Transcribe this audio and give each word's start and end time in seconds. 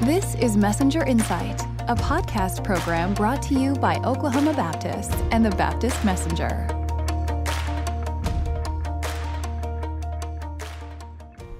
This 0.00 0.34
is 0.36 0.56
Messenger 0.56 1.04
Insight, 1.04 1.60
a 1.88 1.96
podcast 1.96 2.62
program 2.62 3.12
brought 3.14 3.42
to 3.42 3.58
you 3.58 3.74
by 3.74 3.96
Oklahoma 4.04 4.54
Baptist 4.54 5.12
and 5.32 5.44
the 5.44 5.50
Baptist 5.50 6.04
Messenger. 6.04 6.68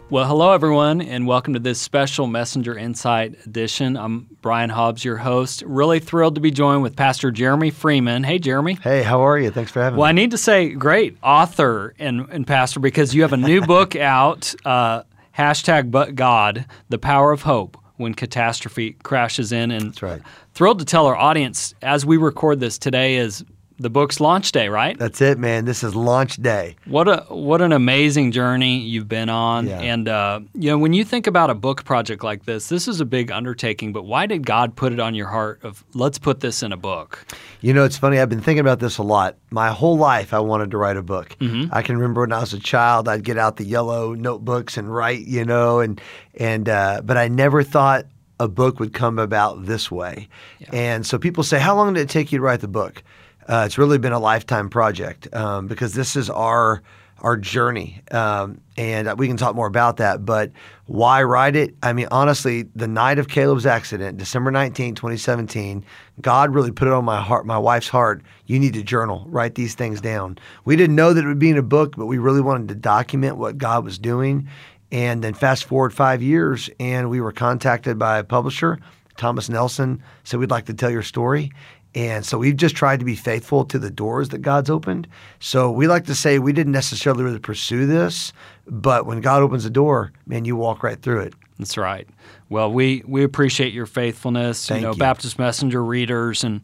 Well, 0.09 0.25
hello, 0.25 0.53
everyone, 0.53 1.01
and 1.01 1.27
welcome 1.27 1.55
to 1.55 1.59
this 1.59 1.81
special 1.81 2.29
Messenger 2.29 2.79
Insight 2.79 3.45
edition. 3.45 3.97
I'm 3.97 4.29
Brian 4.41 4.71
Hobbs, 4.71 5.05
your 5.05 5.17
host. 5.17 5.65
Really 5.67 5.99
thrilled 5.99 6.37
to 6.37 6.41
be 6.41 6.53
joined 6.53 6.85
with 6.85 6.95
Pastor 6.95 7.33
Jeremy 7.33 7.71
Freeman. 7.71 8.23
Hey, 8.23 8.39
Jeremy. 8.39 8.75
Hey, 8.75 9.03
how 9.03 9.27
are 9.27 9.37
you? 9.37 9.51
Thanks 9.51 9.73
for 9.73 9.83
having 9.83 9.99
well, 9.99 10.07
me. 10.07 10.11
Well, 10.11 10.11
I 10.11 10.13
need 10.13 10.31
to 10.31 10.39
say, 10.39 10.69
great 10.69 11.19
author 11.25 11.93
and, 11.99 12.29
and 12.31 12.47
pastor 12.47 12.79
because 12.79 13.17
you 13.17 13.23
have 13.23 13.33
a 13.33 13.37
new 13.37 13.63
book 13.63 13.97
out, 13.97 14.55
uh, 14.65 15.03
hashtag 15.37 15.91
But 15.91 16.15
God, 16.15 16.67
The 16.89 16.99
Power 16.99 17.33
of 17.33 17.43
Hope 17.43 17.77
when 17.97 18.15
catastrophe 18.15 18.93
crashes 19.03 19.53
in. 19.53 19.71
And 19.71 19.89
That's 19.89 20.03
right. 20.03 20.23
Thrilled 20.55 20.79
to 20.79 20.85
tell 20.85 21.07
our 21.07 21.17
audience 21.17 21.75
as 21.83 22.05
we 22.07 22.17
record 22.17 22.61
this 22.61 22.79
today 22.79 23.17
is 23.17 23.45
the 23.79 23.91
book's 23.91 24.21
launch 24.21 24.53
day, 24.53 24.69
right? 24.69 24.99
That's 24.99 25.21
it, 25.21 25.39
man. 25.39 25.65
This 25.67 25.83
is 25.83 25.95
launch 25.95 26.37
day. 26.37 26.77
What 26.87 27.09
a 27.09 27.27
what 27.29 27.61
an 27.61 27.73
amazing 27.73 28.33
journey 28.33 28.79
you've 28.79 29.09
been 29.09 29.29
on, 29.29 29.67
yeah. 29.67 29.81
and 29.81 30.09
uh, 30.09 30.41
you 30.55 30.71
know 30.71 30.79
when 30.79 30.93
you 30.93 31.05
think 31.05 31.27
about 31.27 31.51
a 31.51 31.55
book 31.55 31.85
project 31.85 32.25
like 32.25 32.45
this, 32.45 32.69
this 32.69 32.89
is 32.89 33.01
a 33.01 33.05
big 33.05 33.31
undertaking. 33.31 33.93
But 33.93 34.05
why 34.05 34.27
did 34.27 34.47
God 34.47 34.77
put 34.77 34.93
it 34.93 35.01
on 35.01 35.15
your 35.15 35.27
heart 35.27 35.61
of 35.63 35.85
let's 35.95 36.19
put 36.19 36.41
this 36.41 36.63
in 36.63 36.73
a 36.73 36.77
book? 36.77 37.27
You 37.61 37.75
know, 37.75 37.85
it's 37.85 37.99
funny. 37.99 38.19
I've 38.19 38.31
been 38.31 38.41
thinking 38.41 38.61
about 38.61 38.81
this 38.81 38.99
a 38.99 39.03
lot. 39.03 39.37
My 39.51 39.71
whole 39.71 39.99
life, 39.99 40.33
I 40.33 40.39
wanted 40.41 40.71
to 40.71 40.79
write 40.79 40.97
a 40.97 41.03
book. 41.03 41.37
Mm-hmm. 41.41 41.73
I 41.75 41.83
can 41.83 41.97
remember 41.97 42.23
when 42.23 42.33
I 42.33 42.41
was 42.41 42.55
a 42.55 42.61
child, 42.61 43.09
I'd 43.09 43.25
get 43.25 43.39
out 43.39 43.57
the 43.57 43.65
yellow 43.65 44.15
notebooks 44.15 44.77
and 44.77 44.93
write. 44.93 45.27
You 45.27 45.45
know, 45.45 45.81
and 45.81 46.01
and 46.35 46.69
uh, 46.69 47.03
but 47.05 47.17
I 47.17 47.29
never 47.29 47.63
thought 47.63 48.07
a 48.39 48.49
book 48.49 48.81
would 48.81 48.93
come 48.93 49.19
about 49.19 49.67
this 49.67 49.91
way. 49.91 50.29
Yeah. 50.59 50.69
And 50.73 51.07
so 51.07 51.19
people 51.19 51.43
say, 51.43 51.59
how 51.59 51.75
long 51.75 51.95
did 51.95 52.03
it 52.03 52.11
take 52.11 52.33
you 52.33 52.39
to 52.39 52.45
write 52.45 52.61
the 52.61 52.69
book? 52.69 53.03
Uh, 53.49 53.63
it's 53.65 53.79
really 53.79 53.99
been 53.99 54.13
a 54.13 54.19
lifetime 54.19 54.69
project 54.69 55.33
um, 55.35 55.67
because 55.67 55.95
this 55.95 56.17
is 56.17 56.29
our 56.31 56.83
our 57.23 57.37
journey, 57.37 58.03
um, 58.11 58.61
and 58.77 59.19
we 59.19 59.27
can 59.27 59.39
talk 59.39 59.57
more 59.57 59.67
about 59.67 59.97
that. 59.97 60.27
But 60.27 60.53
why 60.85 61.23
write 61.23 61.57
it? 61.57 61.75
I 61.83 61.95
mean, 61.95 62.09
honestly, 62.11 62.65
the 62.75 62.87
night 62.87 63.19
of 63.19 63.29
Caleb's 63.29 63.65
accident, 63.65 64.19
December 64.19 64.51
19, 64.51 64.95
2017, 64.95 65.83
God 66.21 66.55
really 66.55 66.71
put 66.71 66.89
it 66.89 66.95
on 66.95 67.07
my 67.07 67.21
heart, 67.21 67.47
my 67.47 67.57
wife's 67.57 67.89
heart. 67.89 68.23
You 68.45 68.59
need 68.59 68.75
to 68.75 68.83
journal, 68.83 69.25
write 69.29 69.55
these 69.55 69.75
things 69.75 70.01
down. 70.03 70.39
We 70.67 70.77
didn't 70.77 70.95
know 70.95 71.15
that 71.15 71.25
it 71.25 71.27
would 71.27 71.39
be 71.39 71.51
in 71.51 71.57
a 71.57 71.63
book, 71.63 71.97
but 71.97 72.07
we 72.07 72.19
really 72.19 72.43
wanted 72.43 72.69
to 72.69 72.75
document 72.75 73.39
what 73.39 73.57
God 73.57 73.83
was 73.83 73.99
doing. 73.99 74.47
And 74.93 75.25
then 75.25 75.35
fast 75.35 75.65
forward 75.65 75.95
five 75.95 76.23
years, 76.23 76.71
and 76.79 77.11
we 77.11 77.21
were 77.21 77.33
contacted 77.33 77.99
by 77.99 78.19
a 78.19 78.25
publisher, 78.25 78.79
Thomas 79.17 79.49
Nelson, 79.49 80.03
said 80.25 80.39
we'd 80.39 80.51
like 80.51 80.67
to 80.67 80.75
tell 80.75 80.91
your 80.91 81.03
story. 81.03 81.51
And 81.97 82.27
so 82.27 82.37
we've 82.37 82.57
just 82.57 82.77
tried 82.77 82.99
to 82.99 83.07
be 83.07 83.17
faithful 83.17 83.65
to 83.65 83.79
the 83.79 83.91
doors 83.91 84.29
that 84.29 84.39
God's 84.39 84.69
opened. 84.69 85.09
So 85.41 85.71
we 85.71 85.89
like 85.89 86.05
to 86.05 86.15
say 86.15 86.39
we 86.39 86.53
didn't 86.53 86.75
necessarily 86.75 87.25
really 87.25 87.39
pursue 87.39 87.87
this, 87.87 88.35
but 88.69 89.07
when 89.07 89.23
God 89.23 89.43
opens 89.43 89.65
a 89.65 89.71
door, 89.71 90.13
man, 90.27 90.45
you 90.45 90.57
walk 90.57 90.83
right 90.83 91.01
through 91.01 91.21
it. 91.21 91.35
That's 91.59 91.79
right. 91.79 92.07
Well, 92.51 92.71
we 92.71 93.03
we 93.07 93.25
appreciate 93.25 93.73
your 93.73 93.87
faithfulness. 93.87 94.69
Thank 94.69 94.83
you 94.83 94.87
know, 94.89 94.93
you. 94.93 94.99
Baptist 94.99 95.39
Messenger 95.39 95.83
readers, 95.83 96.45
and 96.45 96.61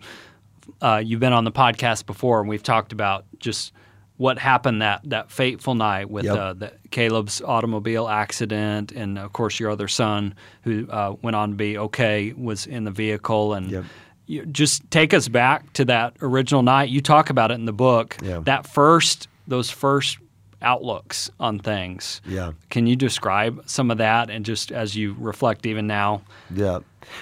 uh, 0.83 1.03
you've 1.03 1.21
been 1.21 1.33
on 1.33 1.45
the 1.45 1.53
podcast 1.53 2.05
before, 2.05 2.41
and 2.41 2.49
we've 2.49 2.63
talked 2.63 2.93
about 2.93 3.25
just 3.39 3.73
what 4.19 4.39
happened 4.39 4.83
that 4.83 5.01
that 5.05 5.31
fateful 5.31 5.75
night 5.75 6.11
with 6.11 6.27
Yep. 6.27 6.37
uh, 6.37 6.53
the, 6.53 6.73
Caleb's 6.91 7.41
automobile 7.41 8.07
accident, 8.07 8.93
and 8.93 9.19
of 9.19 9.33
course 9.33 9.59
your 9.59 9.71
other 9.71 9.89
son, 9.89 10.35
who 10.63 10.87
uh, 10.91 11.17
went 11.23 11.37
on 11.37 11.51
to 11.53 11.57
be 11.57 11.79
okay, 11.79 12.35
was 12.37 12.67
in 12.67 12.85
the 12.85 12.91
vehicle, 12.91 13.55
and 13.55 13.71
Yep. 13.71 13.85
You, 14.33 14.47
just 14.47 14.91
take 14.91 15.15
us 15.15 15.29
back 15.29 15.73
to 15.75 15.85
that 15.87 16.15
original 16.23 16.63
night. 16.63 16.89
You 16.89 17.01
talk 17.01 17.31
about 17.31 17.51
it 17.51 17.55
in 17.55 17.65
the 17.67 17.73
book. 17.73 18.17
Yeah. 18.23 18.41
That 18.45 18.67
first, 18.67 19.29
those 19.47 19.71
first 19.71 20.19
outlooks 20.63 21.31
on 21.41 21.59
things. 21.59 22.21
Yeah. 22.27 22.53
Can 22.71 22.87
you 22.87 22.97
describe 22.97 23.63
some 23.67 23.91
of 23.91 23.99
that, 23.99 24.31
and 24.31 24.45
just 24.45 24.71
as 24.73 24.95
you 24.97 25.15
reflect 25.19 25.67
even 25.67 25.87
now? 25.87 26.23
Yeah. 26.55 26.81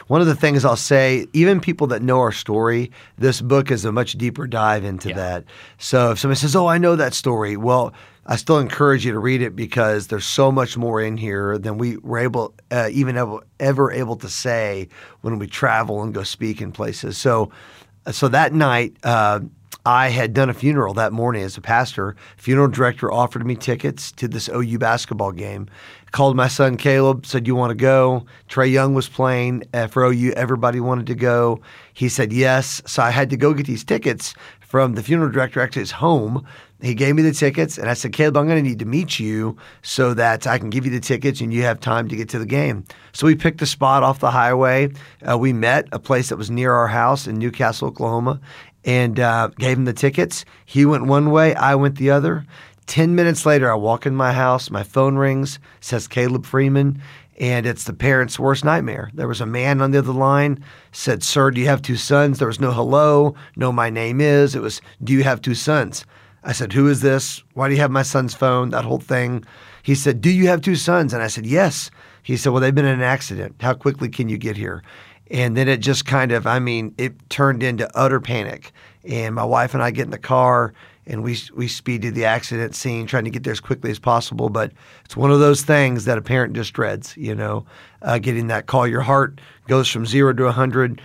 One 0.08 0.20
of 0.20 0.26
the 0.26 0.34
things 0.36 0.64
I'll 0.64 0.76
say, 0.76 1.26
even 1.32 1.58
people 1.60 1.86
that 1.88 2.02
know 2.02 2.20
our 2.20 2.32
story, 2.32 2.92
this 3.18 3.40
book 3.40 3.70
is 3.70 3.84
a 3.84 3.90
much 3.92 4.12
deeper 4.12 4.46
dive 4.46 4.84
into 4.84 5.08
Yeah. 5.08 5.16
that. 5.16 5.44
So 5.78 6.12
if 6.12 6.18
somebody 6.18 6.38
says, 6.38 6.54
Oh, 6.54 6.66
I 6.66 6.78
know 6.78 6.96
that 6.96 7.14
story, 7.14 7.56
well, 7.56 7.92
I 8.26 8.36
still 8.36 8.58
encourage 8.58 9.04
you 9.06 9.12
to 9.12 9.18
read 9.18 9.42
it 9.42 9.56
because 9.56 10.08
there's 10.08 10.26
so 10.26 10.52
much 10.52 10.76
more 10.76 11.00
in 11.00 11.16
here 11.16 11.58
than 11.58 11.78
we 11.78 11.96
were 11.98 12.18
able, 12.18 12.54
uh, 12.70 12.88
even 12.92 13.16
ever, 13.16 13.40
ever 13.58 13.90
able 13.90 14.16
to 14.16 14.28
say 14.28 14.88
when 15.22 15.38
we 15.38 15.46
travel 15.46 16.02
and 16.02 16.14
go 16.14 16.22
speak 16.22 16.60
in 16.60 16.70
places. 16.70 17.16
So, 17.16 17.50
so 18.10 18.28
that 18.28 18.52
night, 18.52 18.96
uh, 19.02 19.40
I 19.86 20.08
had 20.08 20.34
done 20.34 20.50
a 20.50 20.54
funeral 20.54 20.92
that 20.94 21.12
morning 21.12 21.42
as 21.42 21.56
a 21.56 21.62
pastor. 21.62 22.14
Funeral 22.36 22.68
director 22.68 23.10
offered 23.10 23.46
me 23.46 23.56
tickets 23.56 24.12
to 24.12 24.28
this 24.28 24.48
OU 24.48 24.78
basketball 24.78 25.32
game. 25.32 25.68
Called 26.12 26.36
my 26.36 26.48
son 26.48 26.76
Caleb, 26.76 27.24
said, 27.24 27.46
You 27.46 27.54
want 27.54 27.70
to 27.70 27.74
go? 27.74 28.26
Trae 28.48 28.70
Young 28.70 28.92
was 28.92 29.08
playing 29.08 29.64
uh, 29.72 29.86
for 29.86 30.04
OU. 30.04 30.32
Everybody 30.36 30.80
wanted 30.80 31.06
to 31.06 31.14
go. 31.14 31.60
He 31.94 32.10
said, 32.10 32.30
Yes. 32.32 32.82
So 32.84 33.02
I 33.02 33.10
had 33.10 33.30
to 33.30 33.38
go 33.38 33.54
get 33.54 33.66
these 33.66 33.84
tickets 33.84 34.34
from 34.70 34.94
the 34.94 35.02
funeral 35.02 35.32
director, 35.32 35.60
actually, 35.60 35.82
his 35.82 35.90
home. 35.90 36.46
He 36.80 36.94
gave 36.94 37.16
me 37.16 37.22
the 37.22 37.32
tickets, 37.32 37.76
and 37.76 37.90
I 37.90 37.94
said, 37.94 38.12
Caleb, 38.12 38.36
I'm 38.36 38.46
going 38.46 38.62
to 38.62 38.68
need 38.68 38.78
to 38.78 38.84
meet 38.84 39.18
you 39.18 39.56
so 39.82 40.14
that 40.14 40.46
I 40.46 40.58
can 40.58 40.70
give 40.70 40.84
you 40.84 40.92
the 40.92 41.00
tickets 41.00 41.40
and 41.40 41.52
you 41.52 41.64
have 41.64 41.80
time 41.80 42.06
to 42.06 42.14
get 42.14 42.28
to 42.28 42.38
the 42.38 42.46
game. 42.46 42.84
So 43.12 43.26
we 43.26 43.34
picked 43.34 43.60
a 43.62 43.66
spot 43.66 44.04
off 44.04 44.20
the 44.20 44.30
highway. 44.30 44.92
Uh, 45.28 45.36
we 45.36 45.52
met 45.52 45.88
a 45.90 45.98
place 45.98 46.28
that 46.28 46.36
was 46.36 46.52
near 46.52 46.72
our 46.72 46.86
house 46.86 47.26
in 47.26 47.36
Newcastle, 47.36 47.88
Oklahoma, 47.88 48.40
and 48.84 49.18
uh, 49.18 49.48
gave 49.58 49.76
him 49.76 49.86
the 49.86 49.92
tickets. 49.92 50.44
He 50.66 50.86
went 50.86 51.04
one 51.06 51.32
way, 51.32 51.52
I 51.56 51.74
went 51.74 51.96
the 51.96 52.12
other. 52.12 52.46
10 52.86 53.14
minutes 53.14 53.46
later, 53.46 53.70
I 53.70 53.76
walk 53.76 54.06
in 54.06 54.16
my 54.16 54.32
house, 54.32 54.70
my 54.70 54.82
phone 54.82 55.16
rings, 55.16 55.58
says 55.80 56.08
Caleb 56.08 56.44
Freeman, 56.44 57.00
and 57.38 57.64
it's 57.64 57.84
the 57.84 57.92
parents' 57.92 58.38
worst 58.38 58.64
nightmare. 58.64 59.10
There 59.14 59.28
was 59.28 59.40
a 59.40 59.46
man 59.46 59.80
on 59.80 59.92
the 59.92 59.98
other 59.98 60.12
line, 60.12 60.62
said, 60.92 61.22
Sir, 61.22 61.50
do 61.50 61.60
you 61.60 61.66
have 61.68 61.80
two 61.80 61.96
sons? 61.96 62.38
There 62.38 62.48
was 62.48 62.60
no 62.60 62.70
hello, 62.70 63.34
no, 63.56 63.72
my 63.72 63.88
name 63.88 64.20
is. 64.20 64.54
It 64.54 64.60
was, 64.60 64.82
Do 65.02 65.12
you 65.12 65.22
have 65.22 65.40
two 65.40 65.54
sons? 65.54 66.04
I 66.42 66.52
said, 66.52 66.72
Who 66.72 66.88
is 66.88 67.00
this? 67.00 67.42
Why 67.54 67.68
do 67.68 67.74
you 67.74 67.80
have 67.80 67.90
my 67.90 68.02
son's 68.02 68.34
phone? 68.34 68.70
That 68.70 68.84
whole 68.84 68.98
thing. 68.98 69.44
He 69.82 69.94
said, 69.94 70.20
Do 70.20 70.30
you 70.30 70.48
have 70.48 70.60
two 70.60 70.76
sons? 70.76 71.14
And 71.14 71.22
I 71.22 71.28
said, 71.28 71.46
Yes. 71.46 71.90
He 72.22 72.36
said, 72.36 72.52
Well, 72.52 72.60
they've 72.60 72.74
been 72.74 72.84
in 72.84 72.94
an 72.94 73.02
accident. 73.02 73.56
How 73.60 73.72
quickly 73.72 74.08
can 74.08 74.28
you 74.28 74.36
get 74.36 74.56
here? 74.56 74.82
And 75.30 75.56
then 75.56 75.68
it 75.68 75.78
just 75.78 76.06
kind 76.06 76.32
of, 76.32 76.46
I 76.46 76.58
mean, 76.58 76.94
it 76.98 77.30
turned 77.30 77.62
into 77.62 77.88
utter 77.96 78.20
panic. 78.20 78.72
And 79.04 79.34
my 79.34 79.44
wife 79.44 79.72
and 79.74 79.82
I 79.82 79.92
get 79.92 80.04
in 80.04 80.10
the 80.10 80.18
car 80.18 80.74
and 81.06 81.22
we 81.22 81.38
we 81.54 81.68
speed 81.68 82.02
to 82.02 82.10
the 82.10 82.24
accident 82.24 82.74
scene, 82.74 83.06
trying 83.06 83.24
to 83.24 83.30
get 83.30 83.44
there 83.44 83.52
as 83.52 83.60
quickly 83.60 83.90
as 83.90 83.98
possible. 83.98 84.48
But 84.48 84.72
it's 85.04 85.16
one 85.16 85.30
of 85.30 85.40
those 85.40 85.62
things 85.62 86.04
that 86.04 86.18
a 86.18 86.22
parent 86.22 86.54
just 86.54 86.72
dreads, 86.72 87.16
you 87.16 87.34
know, 87.34 87.64
uh, 88.02 88.18
getting 88.18 88.48
that 88.48 88.66
call. 88.66 88.86
Your 88.86 89.00
heart 89.00 89.40
goes 89.68 89.88
from 89.88 90.06
zero 90.06 90.32
to 90.32 90.46
a 90.46 90.52
hundred, 90.52 91.00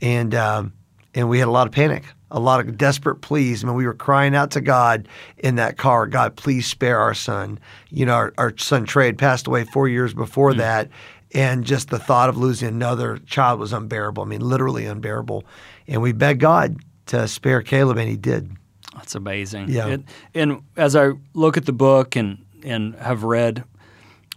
and 0.00 0.34
um, 0.34 0.72
and 1.14 1.28
we 1.28 1.38
had 1.38 1.48
a 1.48 1.52
lot 1.52 1.66
of 1.66 1.72
panic, 1.72 2.04
a 2.30 2.40
lot 2.40 2.60
of 2.60 2.78
desperate 2.78 3.16
pleas. 3.16 3.62
I 3.62 3.66
mean, 3.66 3.76
we 3.76 3.86
were 3.86 3.94
crying 3.94 4.34
out 4.34 4.50
to 4.52 4.60
God 4.60 5.08
in 5.38 5.56
that 5.56 5.76
car, 5.76 6.06
God, 6.06 6.36
please 6.36 6.66
spare 6.66 6.98
our 6.98 7.14
son. 7.14 7.58
You 7.90 8.06
know, 8.06 8.14
our, 8.14 8.32
our 8.38 8.56
son 8.56 8.84
Trey 8.84 9.06
had 9.06 9.18
passed 9.18 9.46
away 9.46 9.64
four 9.64 9.88
years 9.88 10.14
before 10.14 10.54
that. 10.54 10.88
And 11.32 11.64
just 11.64 11.90
the 11.90 11.98
thought 11.98 12.28
of 12.28 12.36
losing 12.36 12.66
another 12.66 13.18
child 13.18 13.60
was 13.60 13.72
unbearable. 13.72 14.24
I 14.24 14.26
mean, 14.26 14.40
literally 14.40 14.84
unbearable. 14.84 15.44
And 15.86 16.02
we 16.02 16.10
begged 16.10 16.40
God 16.40 16.78
to 17.06 17.28
spare 17.28 17.62
Caleb, 17.62 17.98
and 17.98 18.08
He 18.08 18.16
did. 18.16 18.50
That's 18.94 19.14
amazing. 19.14 19.68
Yeah. 19.68 19.86
It, 19.88 20.02
and 20.34 20.62
as 20.76 20.96
I 20.96 21.10
look 21.34 21.56
at 21.56 21.66
the 21.66 21.72
book 21.72 22.16
and 22.16 22.44
and 22.64 22.94
have 22.96 23.22
read 23.24 23.64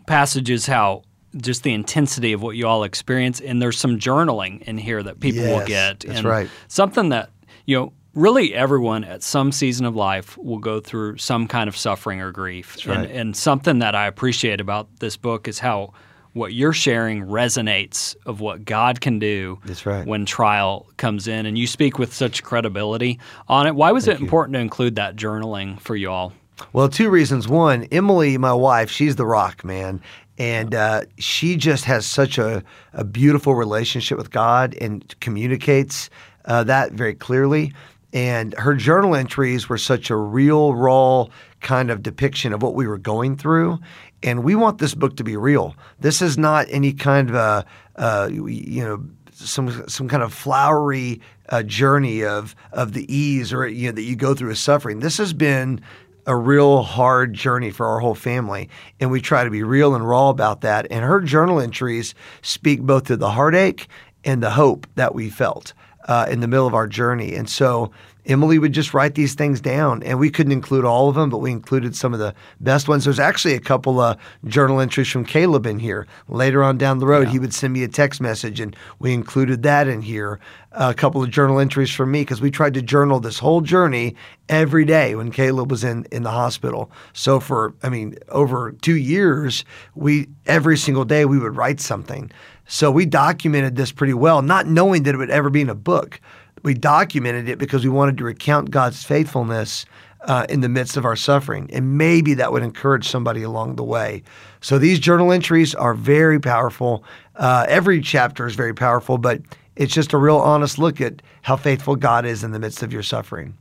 passages 0.07 0.65
how 0.65 1.03
just 1.37 1.63
the 1.63 1.73
intensity 1.73 2.31
of 2.33 2.41
what 2.41 2.55
you 2.55 2.67
all 2.67 2.83
experience, 2.83 3.41
and 3.41 3.61
there's 3.61 3.77
some 3.77 3.97
journaling 3.99 4.61
in 4.63 4.77
here 4.77 5.01
that 5.01 5.19
people 5.19 5.41
will 5.43 5.59
Yes, 5.59 5.67
get. 5.67 5.99
that's 6.01 6.19
and 6.19 6.27
right. 6.27 6.49
Something 6.67 7.09
that 7.09 7.29
you 7.65 7.77
know. 7.77 7.93
Really, 8.15 8.53
everyone 8.53 9.03
at 9.05 9.23
some 9.23 9.51
season 9.51 9.87
of 9.87 9.95
life 9.95 10.37
will 10.37 10.59
go 10.59 10.79
through 10.79 11.17
some 11.17 11.47
kind 11.47 11.67
of 11.67 11.75
suffering 11.75 12.21
or 12.21 12.31
grief. 12.31 12.77
right. 12.85 12.95
and, 12.99 13.07
and 13.07 13.35
something 13.35 13.79
that 13.79 13.95
I 13.95 14.05
appreciate 14.05 14.61
about 14.61 14.87
this 14.99 15.17
book 15.17 15.47
is 15.47 15.57
how 15.57 15.93
what 16.33 16.53
you're 16.53 16.73
sharing 16.73 17.25
resonates 17.25 18.15
of 18.25 18.39
what 18.39 18.65
God 18.65 19.01
can 19.01 19.19
do 19.19 19.59
That's 19.65 19.85
right. 19.85 20.05
when 20.05 20.25
trial 20.25 20.87
comes 20.97 21.27
in. 21.27 21.45
And 21.45 21.57
you 21.57 21.67
speak 21.67 21.99
with 21.99 22.13
such 22.13 22.43
credibility 22.43 23.19
on 23.47 23.67
it. 23.67 23.75
Why 23.75 23.91
was 23.91 24.07
it 24.07 24.19
you. 24.19 24.25
important 24.25 24.55
to 24.55 24.59
include 24.59 24.95
that 24.95 25.15
journaling 25.15 25.79
for 25.79 25.95
you 25.95 26.11
all? 26.11 26.33
Well, 26.71 26.89
two 26.89 27.09
reasons. 27.09 27.47
One, 27.47 27.85
Emily, 27.91 28.37
my 28.37 28.53
wife, 28.53 28.89
she's 28.89 29.15
the 29.15 29.25
rock, 29.25 29.63
man. 29.63 30.01
And 30.37 30.73
uh, 30.73 31.03
she 31.19 31.55
just 31.55 31.85
has 31.85 32.05
such 32.05 32.37
a, 32.37 32.63
a 32.93 33.03
beautiful 33.03 33.53
relationship 33.53 34.17
with 34.17 34.31
God 34.31 34.75
and 34.81 35.19
communicates 35.19 36.09
uh, 36.45 36.63
that 36.63 36.93
very 36.93 37.13
clearly. 37.13 37.73
And 38.13 38.53
her 38.55 38.75
journal 38.75 39.15
entries 39.15 39.69
were 39.69 39.77
such 39.77 40.09
a 40.09 40.15
real, 40.15 40.75
raw 40.75 41.27
kind 41.61 41.89
of 41.89 42.03
depiction 42.03 42.53
of 42.53 42.61
what 42.61 42.75
we 42.75 42.87
were 42.87 42.97
going 42.97 43.37
through. 43.37 43.79
And 44.23 44.43
we 44.43 44.55
want 44.55 44.77
this 44.77 44.95
book 44.95 45.17
to 45.17 45.23
be 45.23 45.35
real. 45.35 45.75
This 45.99 46.21
is 46.21 46.37
not 46.37 46.65
any 46.69 46.93
kind 46.93 47.29
of 47.29 47.35
a, 47.35 48.29
you 48.31 48.83
know, 48.83 49.03
some 49.33 49.87
some 49.89 50.07
kind 50.07 50.23
of 50.23 50.33
flowery 50.33 51.21
uh, 51.49 51.63
journey 51.63 52.23
of 52.23 52.55
of 52.71 52.93
the 52.93 53.13
ease 53.13 53.51
or 53.51 53.67
you 53.67 53.87
know 53.87 53.95
that 53.95 54.03
you 54.03 54.15
go 54.15 54.33
through 54.33 54.49
with 54.49 54.57
suffering. 54.57 54.99
This 54.99 55.17
has 55.17 55.33
been 55.33 55.81
a 56.25 56.35
real 56.35 56.83
hard 56.83 57.33
journey 57.33 57.69
for 57.69 57.85
our 57.85 57.99
whole 57.99 58.15
family, 58.15 58.69
and 58.99 59.11
we 59.11 59.19
try 59.19 59.43
to 59.43 59.49
be 59.49 59.63
real 59.63 59.93
and 59.93 60.07
raw 60.07 60.29
about 60.29 60.61
that. 60.61 60.87
And 60.89 61.03
her 61.03 61.19
journal 61.19 61.59
entries 61.59 62.15
speak 62.41 62.81
both 62.81 63.05
to 63.05 63.17
the 63.17 63.31
heartache 63.31 63.87
and 64.23 64.41
the 64.41 64.51
hope 64.51 64.87
that 64.95 65.13
we 65.13 65.29
felt 65.29 65.73
uh, 66.07 66.27
in 66.29 66.39
the 66.39 66.47
middle 66.47 66.67
of 66.67 66.73
our 66.73 66.87
journey. 66.87 67.35
And 67.35 67.49
so 67.49 67.91
Emily 68.25 68.57
would 68.57 68.71
just 68.71 68.93
write 68.93 69.15
these 69.15 69.33
things 69.33 69.59
down, 69.59 70.01
and 70.03 70.17
we 70.17 70.29
couldn't 70.29 70.53
include 70.53 70.85
all 70.85 71.09
of 71.09 71.15
them, 71.15 71.29
but 71.29 71.39
we 71.39 71.51
included 71.51 71.95
some 71.95 72.13
of 72.13 72.19
the 72.19 72.33
best 72.61 72.87
ones. 72.87 73.03
There's 73.03 73.19
actually 73.19 73.55
a 73.55 73.59
couple 73.59 73.99
of 73.99 74.17
journal 74.45 74.79
entries 74.79 75.09
from 75.09 75.25
Caleb 75.25 75.65
in 75.65 75.79
here. 75.79 76.07
Later 76.29 76.63
on 76.63 76.77
down 76.77 76.99
the 76.99 77.05
road, 77.05 77.27
yeah. 77.27 77.33
he 77.33 77.39
would 77.39 77.53
send 77.53 77.73
me 77.73 77.83
a 77.83 77.87
text 77.87 78.21
message, 78.21 78.59
and 78.59 78.75
we 78.99 79.13
included 79.13 79.63
that 79.63 79.87
in 79.87 80.01
here. 80.01 80.39
A 80.71 80.93
couple 80.93 81.21
of 81.21 81.29
journal 81.29 81.59
entries 81.59 81.93
from 81.93 82.11
me 82.11 82.21
because 82.21 82.41
we 82.41 82.49
tried 82.49 82.73
to 82.73 82.81
journal 82.81 83.19
this 83.19 83.37
whole 83.37 83.61
journey 83.61 84.15
every 84.49 84.85
day 84.85 85.15
when 85.15 85.31
Caleb 85.31 85.69
was 85.69 85.83
in 85.83 86.05
in 86.11 86.23
the 86.23 86.31
hospital. 86.31 86.89
So 87.13 87.39
for 87.39 87.75
I 87.83 87.89
mean 87.89 88.15
over 88.29 88.71
two 88.81 88.95
years, 88.95 89.65
we 89.93 90.29
every 90.47 90.77
single 90.77 91.05
day 91.05 91.25
we 91.25 91.37
would 91.37 91.55
write 91.55 91.79
something. 91.79 92.31
So 92.65 92.89
we 92.89 93.05
documented 93.05 93.75
this 93.75 93.91
pretty 93.91 94.15
well, 94.15 94.41
not 94.41 94.65
knowing 94.65 95.03
that 95.03 95.13
it 95.13 95.17
would 95.17 95.29
ever 95.29 95.51
be 95.51 95.61
in 95.61 95.69
a 95.69 95.75
book 95.75 96.19
we 96.63 96.73
documented 96.73 97.49
it 97.49 97.59
because 97.59 97.83
we 97.83 97.89
wanted 97.89 98.17
to 98.17 98.23
recount 98.23 98.71
God's 98.71 99.03
faithfulness 99.03 99.85
uh, 100.21 100.45
in 100.49 100.61
the 100.61 100.69
midst 100.69 100.97
of 100.97 101.05
our 101.05 101.15
suffering. 101.15 101.69
And 101.73 101.97
maybe 101.97 102.33
that 102.35 102.51
would 102.51 102.63
encourage 102.63 103.07
somebody 103.07 103.43
along 103.43 103.75
the 103.75 103.83
way. 103.83 104.23
So 104.61 104.79
these 104.79 104.99
journal 104.99 105.31
entries 105.31 105.75
are 105.75 105.93
very 105.93 106.39
powerful. 106.39 107.03
Uh, 107.35 107.65
every 107.67 108.01
chapter 108.01 108.47
is 108.47 108.55
very 108.55 108.73
powerful, 108.73 109.17
but 109.17 109.41
it's 109.75 109.93
just 109.93 110.13
a 110.13 110.17
real 110.17 110.37
honest 110.37 110.79
look 110.79 111.01
at 111.01 111.21
how 111.41 111.57
faithful 111.57 111.95
God 111.95 112.25
is 112.25 112.43
in 112.43 112.51
the 112.51 112.59
midst 112.59 112.83
of 112.83 112.93
your 112.93 113.03
suffering. 113.03 113.57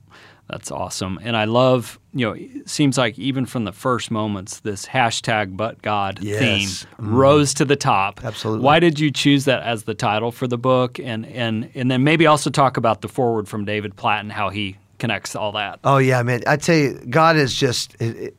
That's 0.53 0.71
awesome. 0.71 1.19
And 1.23 1.35
I 1.35 1.47
love, 1.47 1.99
you 2.13 2.27
know, 2.27 2.35
it 2.35 2.69
seems 2.69 2.99
like 2.99 3.19
even 3.19 3.47
from 3.47 3.65
the 3.65 3.73
first 3.73 4.11
moments, 4.11 4.61
this 4.61 4.85
hashtag 4.85 5.57
but 5.57 5.81
God 5.81 6.23
yes. 6.23 6.39
theme 6.39 6.69
mm. 6.69 6.85
rose 6.99 7.55
to 7.55 7.65
the 7.65 7.75
top. 7.75 8.23
Absolutely. 8.23 8.63
Why 8.63 8.79
did 8.79 9.01
you 9.01 9.11
choose 9.11 9.47
that 9.47 9.63
as 9.63 9.85
the 9.85 9.95
title 9.95 10.31
for 10.31 10.47
the 10.47 10.59
book? 10.59 10.99
And 10.99 11.25
and 11.25 11.71
and 11.75 11.91
then 11.91 12.05
maybe 12.05 12.27
also 12.27 12.51
talk 12.51 12.77
about 12.77 13.01
the 13.01 13.09
foreword 13.09 13.49
from 13.49 13.65
David 13.65 13.97
Platt 13.97 14.21
and 14.21 14.31
how 14.31 14.51
he 14.51 14.77
connects 15.03 15.35
all 15.35 15.51
that. 15.51 15.81
Oh 15.83 15.99
yeah, 15.99 16.23
man. 16.23 16.43
I 16.47 16.57
tell 16.57 16.77
you, 16.77 16.93
God 17.11 17.35
is 17.35 17.57
just 17.57 17.97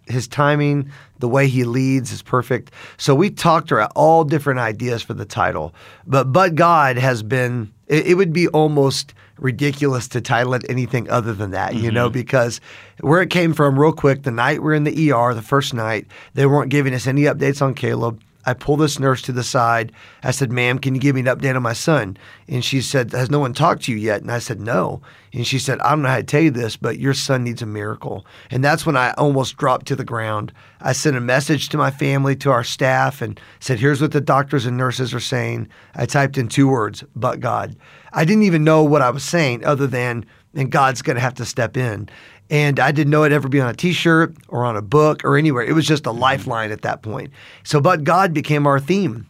his 0.07 0.29
timing, 0.29 0.89
the 1.19 1.27
way 1.27 1.49
he 1.49 1.65
leads 1.65 2.13
is 2.13 2.21
perfect. 2.21 2.71
So 2.95 3.13
we 3.13 3.29
talked 3.31 3.69
about 3.69 3.91
all 3.97 4.23
different 4.23 4.61
ideas 4.61 5.03
for 5.03 5.13
the 5.13 5.25
title. 5.25 5.75
But 6.07 6.31
but 6.31 6.55
God 6.55 6.95
has 6.95 7.21
been 7.21 7.69
it, 7.87 8.07
it 8.07 8.13
would 8.13 8.31
be 8.31 8.47
almost 8.47 9.13
ridiculous 9.39 10.07
to 10.07 10.21
title 10.21 10.53
it 10.53 10.63
anything 10.69 11.09
other 11.09 11.33
than 11.33 11.51
that, 11.51 11.73
mm-hmm. 11.73 11.83
you 11.83 11.91
know, 11.91 12.05
mm-hmm. 12.05 12.13
because 12.13 12.61
where 13.01 13.21
it 13.21 13.29
came 13.29 13.51
from, 13.53 13.77
real 13.77 13.91
quick, 13.91 14.23
the 14.23 14.31
night 14.31 14.63
we 14.63 14.71
are 14.71 14.75
in 14.75 14.85
the 14.85 15.11
ER, 15.11 15.33
the 15.33 15.41
first 15.41 15.73
night, 15.73 16.07
they 16.33 16.45
weren't 16.45 16.69
giving 16.69 16.93
us 16.93 17.07
any 17.07 17.23
updates 17.23 17.61
on 17.61 17.73
Caleb. 17.73 18.21
I 18.45 18.53
pulled 18.53 18.81
this 18.81 18.99
nurse 18.99 19.21
to 19.23 19.31
the 19.31 19.43
side. 19.43 19.91
I 20.23 20.31
said, 20.31 20.51
Ma'am, 20.51 20.79
can 20.79 20.95
you 20.95 21.01
give 21.01 21.15
me 21.15 21.21
an 21.21 21.27
update 21.27 21.55
on 21.55 21.63
my 21.63 21.73
son? 21.73 22.17
And 22.47 22.63
she 22.63 22.81
said, 22.81 23.11
Has 23.11 23.31
no 23.31 23.39
one 23.39 23.53
talked 23.53 23.83
to 23.83 23.91
you 23.91 23.97
yet? 23.97 24.21
And 24.21 24.31
I 24.31 24.39
said, 24.39 24.59
No. 24.59 25.01
And 25.33 25.47
she 25.47 25.59
said, 25.59 25.79
I 25.79 25.91
don't 25.91 26.03
know 26.03 26.09
how 26.09 26.17
to 26.17 26.23
tell 26.23 26.41
you 26.41 26.51
this, 26.51 26.75
but 26.75 26.99
your 26.99 27.13
son 27.13 27.43
needs 27.43 27.61
a 27.61 27.65
miracle. 27.65 28.25
And 28.51 28.63
that's 28.63 28.85
when 28.85 28.97
I 28.97 29.13
almost 29.13 29.57
dropped 29.57 29.87
to 29.87 29.95
the 29.95 30.03
ground. 30.03 30.53
I 30.81 30.91
sent 30.91 31.17
a 31.17 31.21
message 31.21 31.69
to 31.69 31.77
my 31.77 31.89
family, 31.89 32.35
to 32.37 32.51
our 32.51 32.63
staff, 32.63 33.21
and 33.21 33.39
said, 33.59 33.79
Here's 33.79 34.01
what 34.01 34.11
the 34.11 34.21
doctors 34.21 34.65
and 34.65 34.77
nurses 34.77 35.13
are 35.13 35.19
saying. 35.19 35.69
I 35.95 36.05
typed 36.05 36.37
in 36.37 36.47
two 36.47 36.67
words, 36.67 37.03
but 37.15 37.39
God. 37.39 37.75
I 38.11 38.25
didn't 38.25 38.43
even 38.43 38.63
know 38.63 38.83
what 38.83 39.01
I 39.01 39.09
was 39.09 39.23
saying 39.23 39.65
other 39.65 39.87
than, 39.87 40.25
and 40.53 40.71
God's 40.71 41.01
going 41.01 41.15
to 41.15 41.21
have 41.21 41.33
to 41.35 41.45
step 41.45 41.77
in. 41.77 42.09
And 42.49 42.79
I 42.79 42.91
didn't 42.91 43.11
know 43.11 43.23
it'd 43.23 43.35
ever 43.35 43.47
be 43.47 43.61
on 43.61 43.69
a 43.69 43.73
t 43.73 43.93
shirt 43.93 44.35
or 44.47 44.65
on 44.65 44.75
a 44.75 44.81
book 44.81 45.23
or 45.23 45.37
anywhere. 45.37 45.63
It 45.63 45.73
was 45.73 45.87
just 45.87 46.05
a 46.05 46.09
mm-hmm. 46.09 46.19
lifeline 46.19 46.71
at 46.71 46.81
that 46.81 47.01
point. 47.01 47.31
So, 47.63 47.81
but 47.81 48.03
God 48.03 48.33
became 48.33 48.67
our 48.67 48.79
theme. 48.79 49.27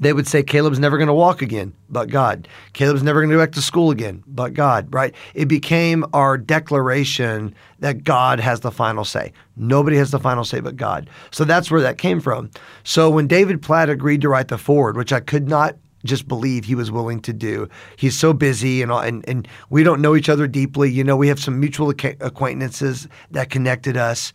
They 0.00 0.14
would 0.14 0.26
say, 0.26 0.42
Caleb's 0.42 0.78
never 0.78 0.96
going 0.96 1.08
to 1.08 1.14
walk 1.14 1.42
again, 1.42 1.74
but 1.90 2.08
God. 2.08 2.48
Caleb's 2.72 3.02
never 3.02 3.20
going 3.20 3.28
to 3.28 3.36
go 3.36 3.42
back 3.42 3.52
to 3.52 3.60
school 3.60 3.90
again, 3.90 4.24
but 4.26 4.54
God, 4.54 4.92
right? 4.94 5.14
It 5.34 5.44
became 5.44 6.06
our 6.14 6.38
declaration 6.38 7.54
that 7.80 8.02
God 8.02 8.40
has 8.40 8.60
the 8.60 8.70
final 8.70 9.04
say. 9.04 9.34
Nobody 9.56 9.98
has 9.98 10.10
the 10.10 10.18
final 10.18 10.44
say 10.44 10.60
but 10.60 10.76
God. 10.76 11.10
So 11.30 11.44
that's 11.44 11.70
where 11.70 11.82
that 11.82 11.98
came 11.98 12.18
from. 12.18 12.50
So 12.82 13.10
when 13.10 13.26
David 13.26 13.60
Platt 13.60 13.90
agreed 13.90 14.22
to 14.22 14.30
write 14.30 14.48
the 14.48 14.56
foreword, 14.56 14.96
which 14.96 15.12
I 15.12 15.20
could 15.20 15.48
not 15.48 15.76
just 16.04 16.28
believe 16.28 16.64
he 16.64 16.74
was 16.74 16.90
willing 16.90 17.20
to 17.20 17.32
do. 17.32 17.68
He's 17.96 18.16
so 18.16 18.32
busy 18.32 18.82
and 18.82 18.90
and 18.90 19.28
and 19.28 19.48
we 19.68 19.82
don't 19.82 20.00
know 20.00 20.16
each 20.16 20.28
other 20.28 20.46
deeply. 20.46 20.90
You 20.90 21.04
know, 21.04 21.16
we 21.16 21.28
have 21.28 21.40
some 21.40 21.60
mutual 21.60 21.90
acquaintances 21.90 23.08
that 23.30 23.50
connected 23.50 23.96
us. 23.96 24.32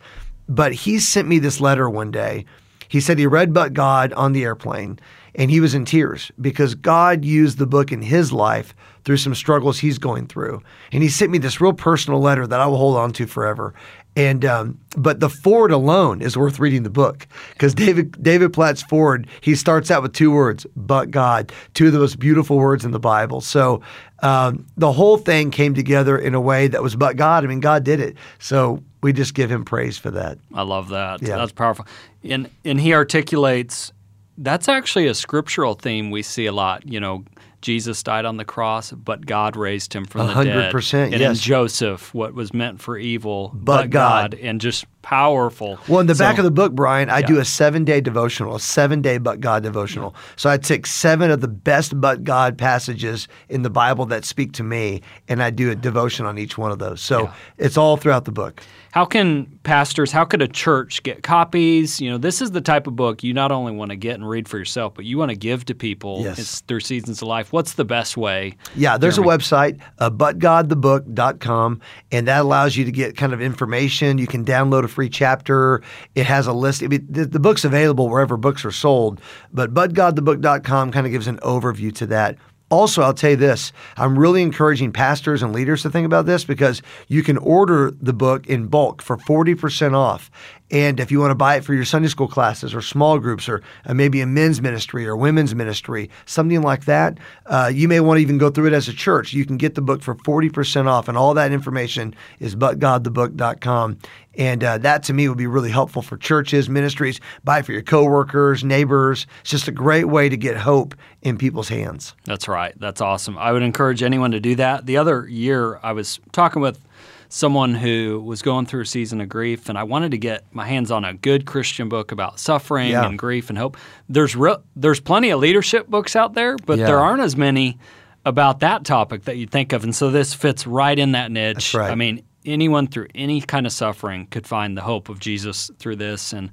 But 0.48 0.72
he 0.72 1.00
sent 1.00 1.26
me 1.26 1.38
this 1.38 1.60
letter 1.60 1.90
one 1.90 2.10
day. 2.10 2.44
He 2.88 3.00
said 3.00 3.18
he 3.18 3.26
read 3.26 3.52
But 3.52 3.72
God 3.72 4.12
on 4.12 4.32
the 4.32 4.44
airplane 4.44 4.98
and 5.36 5.50
he 5.50 5.60
was 5.60 5.74
in 5.74 5.84
tears 5.84 6.32
because 6.40 6.74
God 6.74 7.24
used 7.24 7.58
the 7.58 7.66
book 7.66 7.92
in 7.92 8.02
his 8.02 8.32
life 8.32 8.74
through 9.04 9.18
some 9.18 9.34
struggles 9.34 9.78
he's 9.78 9.98
going 9.98 10.26
through. 10.26 10.62
And 10.90 11.02
he 11.02 11.08
sent 11.08 11.30
me 11.30 11.38
this 11.38 11.60
real 11.60 11.74
personal 11.74 12.20
letter 12.20 12.46
that 12.46 12.58
I 12.58 12.66
will 12.66 12.78
hold 12.78 12.96
on 12.96 13.12
to 13.12 13.26
forever. 13.26 13.74
And 14.16 14.46
um, 14.46 14.80
but 14.96 15.20
the 15.20 15.28
foreword 15.28 15.72
alone 15.72 16.22
is 16.22 16.38
worth 16.38 16.58
reading 16.58 16.84
the 16.84 16.90
book 16.90 17.28
because 17.52 17.74
David 17.74 18.20
David 18.22 18.54
Platt's 18.54 18.82
foreword 18.82 19.28
he 19.42 19.54
starts 19.54 19.90
out 19.90 20.02
with 20.02 20.14
two 20.14 20.30
words, 20.30 20.66
"but 20.74 21.10
God," 21.10 21.52
two 21.74 21.88
of 21.88 21.92
the 21.92 21.98
most 21.98 22.18
beautiful 22.18 22.56
words 22.56 22.82
in 22.82 22.92
the 22.92 22.98
Bible. 22.98 23.42
So 23.42 23.82
um, 24.20 24.66
the 24.76 24.92
whole 24.92 25.18
thing 25.18 25.50
came 25.50 25.74
together 25.74 26.16
in 26.16 26.34
a 26.34 26.40
way 26.40 26.68
that 26.68 26.82
was 26.82 26.96
"but 26.96 27.16
God." 27.16 27.44
I 27.44 27.46
mean, 27.46 27.60
God 27.60 27.84
did 27.84 28.00
it. 28.00 28.16
So 28.38 28.82
we 29.02 29.12
just 29.12 29.34
give 29.34 29.50
Him 29.50 29.64
praise 29.64 29.98
for 29.98 30.10
that. 30.12 30.38
I 30.54 30.62
love 30.62 30.88
that. 30.90 31.22
Yeah. 31.22 31.36
That's 31.36 31.52
powerful. 31.52 31.86
And 32.22 32.50
and 32.64 32.80
He 32.80 32.94
articulates. 32.94 33.92
That's 34.38 34.68
actually 34.68 35.06
a 35.06 35.14
scriptural 35.14 35.74
theme 35.74 36.10
we 36.10 36.22
see 36.22 36.44
a 36.44 36.52
lot. 36.52 36.86
You 36.86 37.00
know, 37.00 37.24
Jesus 37.62 38.02
died 38.02 38.24
on 38.24 38.36
the 38.36 38.44
cross, 38.44 38.92
but 38.92 39.24
God 39.24 39.56
raised 39.56 39.92
him 39.92 40.04
from 40.04 40.20
the 40.20 40.26
100, 40.26 40.52
dead. 40.52 40.72
100%, 40.72 41.04
and 41.04 41.12
yes. 41.14 41.36
in 41.38 41.42
Joseph, 41.42 42.12
what 42.14 42.34
was 42.34 42.52
meant 42.52 42.80
for 42.80 42.98
evil, 42.98 43.50
but, 43.54 43.82
but 43.82 43.90
God. 43.90 44.30
God. 44.32 44.40
And 44.40 44.60
just 44.60 44.84
powerful. 45.06 45.78
Well, 45.86 46.00
in 46.00 46.08
the 46.08 46.16
so, 46.16 46.24
back 46.24 46.36
of 46.36 46.42
the 46.42 46.50
book, 46.50 46.72
Brian, 46.72 47.10
I 47.10 47.20
yeah. 47.20 47.26
do 47.28 47.38
a 47.38 47.44
seven 47.44 47.84
day 47.84 48.00
devotional, 48.00 48.56
a 48.56 48.60
seven 48.60 49.02
day 49.02 49.18
but 49.18 49.38
God 49.38 49.62
devotional. 49.62 50.12
Yeah. 50.16 50.22
So 50.34 50.50
I 50.50 50.58
take 50.58 50.84
seven 50.84 51.30
of 51.30 51.40
the 51.40 51.46
best 51.46 52.00
but 52.00 52.24
God 52.24 52.58
passages 52.58 53.28
in 53.48 53.62
the 53.62 53.70
Bible 53.70 54.06
that 54.06 54.24
speak 54.24 54.52
to 54.54 54.64
me, 54.64 55.02
and 55.28 55.44
I 55.44 55.50
do 55.50 55.70
a 55.70 55.76
devotion 55.76 56.26
on 56.26 56.38
each 56.38 56.58
one 56.58 56.72
of 56.72 56.80
those. 56.80 57.00
So 57.00 57.22
yeah. 57.22 57.34
it's 57.56 57.76
all 57.76 57.96
throughout 57.96 58.24
the 58.24 58.32
book 58.32 58.64
how 58.96 59.04
can 59.04 59.44
pastors, 59.62 60.10
how 60.10 60.24
could 60.24 60.40
a 60.40 60.48
church 60.48 61.02
get 61.02 61.22
copies? 61.22 62.00
You 62.00 62.08
know, 62.08 62.16
this 62.16 62.40
is 62.40 62.52
the 62.52 62.62
type 62.62 62.86
of 62.86 62.96
book 62.96 63.22
you 63.22 63.34
not 63.34 63.52
only 63.52 63.72
want 63.72 63.90
to 63.90 63.96
get 63.96 64.14
and 64.14 64.26
read 64.26 64.48
for 64.48 64.56
yourself, 64.56 64.94
but 64.94 65.04
you 65.04 65.18
want 65.18 65.28
to 65.30 65.36
give 65.36 65.66
to 65.66 65.74
people 65.74 66.22
yes. 66.22 66.62
through 66.62 66.80
seasons 66.80 67.20
of 67.20 67.28
life. 67.28 67.52
What's 67.52 67.74
the 67.74 67.84
best 67.84 68.16
way? 68.16 68.56
Yeah, 68.74 68.96
there's 68.96 69.16
Jeremy? 69.16 69.34
a 69.34 69.36
website, 69.36 69.80
uh, 69.98 70.08
butgodthebook.com, 70.08 71.82
and 72.10 72.26
that 72.26 72.40
allows 72.40 72.74
you 72.78 72.86
to 72.86 72.90
get 72.90 73.18
kind 73.18 73.34
of 73.34 73.42
information. 73.42 74.16
You 74.16 74.26
can 74.26 74.46
download 74.46 74.84
a 74.84 74.88
free 74.96 75.10
chapter. 75.10 75.82
It 76.14 76.24
has 76.24 76.46
a 76.46 76.54
list. 76.54 76.82
I 76.82 76.86
mean, 76.86 77.06
the, 77.08 77.26
the 77.26 77.38
book's 77.38 77.66
available 77.66 78.08
wherever 78.08 78.38
books 78.38 78.64
are 78.64 78.70
sold, 78.72 79.20
but 79.52 79.74
butgodthebook.com 79.74 80.90
kind 80.90 81.06
of 81.06 81.12
gives 81.12 81.26
an 81.26 81.36
overview 81.40 81.94
to 81.96 82.06
that. 82.06 82.38
Also, 82.70 83.02
I'll 83.02 83.14
tell 83.14 83.30
you 83.30 83.36
this 83.36 83.72
I'm 83.98 84.18
really 84.18 84.42
encouraging 84.42 84.90
pastors 84.90 85.42
and 85.42 85.52
leaders 85.52 85.82
to 85.82 85.90
think 85.90 86.06
about 86.06 86.24
this 86.24 86.44
because 86.44 86.80
you 87.08 87.22
can 87.22 87.36
order 87.36 87.92
the 88.00 88.14
book 88.14 88.46
in 88.46 88.66
bulk 88.68 89.02
for 89.02 89.18
40% 89.18 89.94
off. 89.94 90.30
And 90.70 90.98
if 90.98 91.12
you 91.12 91.20
want 91.20 91.30
to 91.30 91.36
buy 91.36 91.56
it 91.56 91.64
for 91.64 91.74
your 91.74 91.84
Sunday 91.84 92.08
school 92.08 92.26
classes 92.26 92.74
or 92.74 92.80
small 92.80 93.18
groups 93.18 93.48
or 93.48 93.62
uh, 93.84 93.94
maybe 93.94 94.20
a 94.20 94.26
men's 94.26 94.60
ministry 94.60 95.06
or 95.06 95.16
women's 95.16 95.54
ministry, 95.54 96.10
something 96.24 96.60
like 96.60 96.86
that, 96.86 97.18
uh, 97.46 97.70
you 97.72 97.86
may 97.86 98.00
want 98.00 98.18
to 98.18 98.22
even 98.22 98.38
go 98.38 98.50
through 98.50 98.66
it 98.66 98.72
as 98.72 98.88
a 98.88 98.92
church. 98.92 99.32
You 99.32 99.44
can 99.44 99.56
get 99.56 99.76
the 99.76 99.82
book 99.82 100.02
for 100.02 100.16
40% 100.16 100.86
off. 100.86 101.08
And 101.08 101.16
all 101.16 101.34
that 101.34 101.52
information 101.52 102.14
is 102.40 102.56
butgodthebook.com. 102.56 103.98
And 104.38 104.62
uh, 104.62 104.78
that 104.78 105.02
to 105.04 105.14
me 105.14 105.28
would 105.28 105.38
be 105.38 105.46
really 105.46 105.70
helpful 105.70 106.02
for 106.02 106.16
churches, 106.16 106.68
ministries, 106.68 107.20
buy 107.44 107.62
for 107.62 107.72
your 107.72 107.82
coworkers, 107.82 108.64
neighbors. 108.64 109.26
It's 109.40 109.50
just 109.50 109.68
a 109.68 109.72
great 109.72 110.06
way 110.06 110.28
to 110.28 110.36
get 110.36 110.56
hope 110.56 110.94
in 111.22 111.38
people's 111.38 111.68
hands. 111.68 112.14
That's 112.24 112.48
right. 112.48 112.74
That's 112.78 113.00
awesome. 113.00 113.38
I 113.38 113.52
would 113.52 113.62
encourage 113.62 114.02
anyone 114.02 114.32
to 114.32 114.40
do 114.40 114.54
that. 114.56 114.86
The 114.86 114.98
other 114.98 115.26
year, 115.26 115.80
I 115.82 115.92
was 115.92 116.20
talking 116.32 116.60
with 116.60 116.85
someone 117.28 117.74
who 117.74 118.20
was 118.24 118.42
going 118.42 118.66
through 118.66 118.82
a 118.82 118.86
season 118.86 119.20
of 119.20 119.28
grief, 119.28 119.68
and 119.68 119.78
I 119.78 119.82
wanted 119.82 120.12
to 120.12 120.18
get 120.18 120.44
my 120.52 120.66
hands 120.66 120.90
on 120.90 121.04
a 121.04 121.14
good 121.14 121.46
Christian 121.46 121.88
book 121.88 122.12
about 122.12 122.38
suffering 122.40 122.90
yeah. 122.90 123.06
and 123.06 123.18
grief 123.18 123.48
and 123.48 123.58
hope. 123.58 123.76
There's 124.08 124.36
re- 124.36 124.56
there's 124.74 125.00
plenty 125.00 125.30
of 125.30 125.40
leadership 125.40 125.88
books 125.88 126.16
out 126.16 126.34
there, 126.34 126.56
but 126.66 126.78
yeah. 126.78 126.86
there 126.86 126.98
aren't 126.98 127.22
as 127.22 127.36
many 127.36 127.78
about 128.24 128.60
that 128.60 128.84
topic 128.84 129.24
that 129.24 129.36
you 129.36 129.46
think 129.46 129.72
of, 129.72 129.84
and 129.84 129.94
so 129.94 130.10
this 130.10 130.34
fits 130.34 130.66
right 130.66 130.98
in 130.98 131.12
that 131.12 131.30
niche. 131.30 131.74
Right. 131.74 131.90
I 131.90 131.94
mean, 131.94 132.22
anyone 132.44 132.86
through 132.86 133.08
any 133.14 133.40
kind 133.40 133.66
of 133.66 133.72
suffering 133.72 134.26
could 134.26 134.46
find 134.46 134.76
the 134.76 134.82
hope 134.82 135.08
of 135.08 135.20
Jesus 135.20 135.70
through 135.78 135.96
this, 135.96 136.32
and 136.32 136.50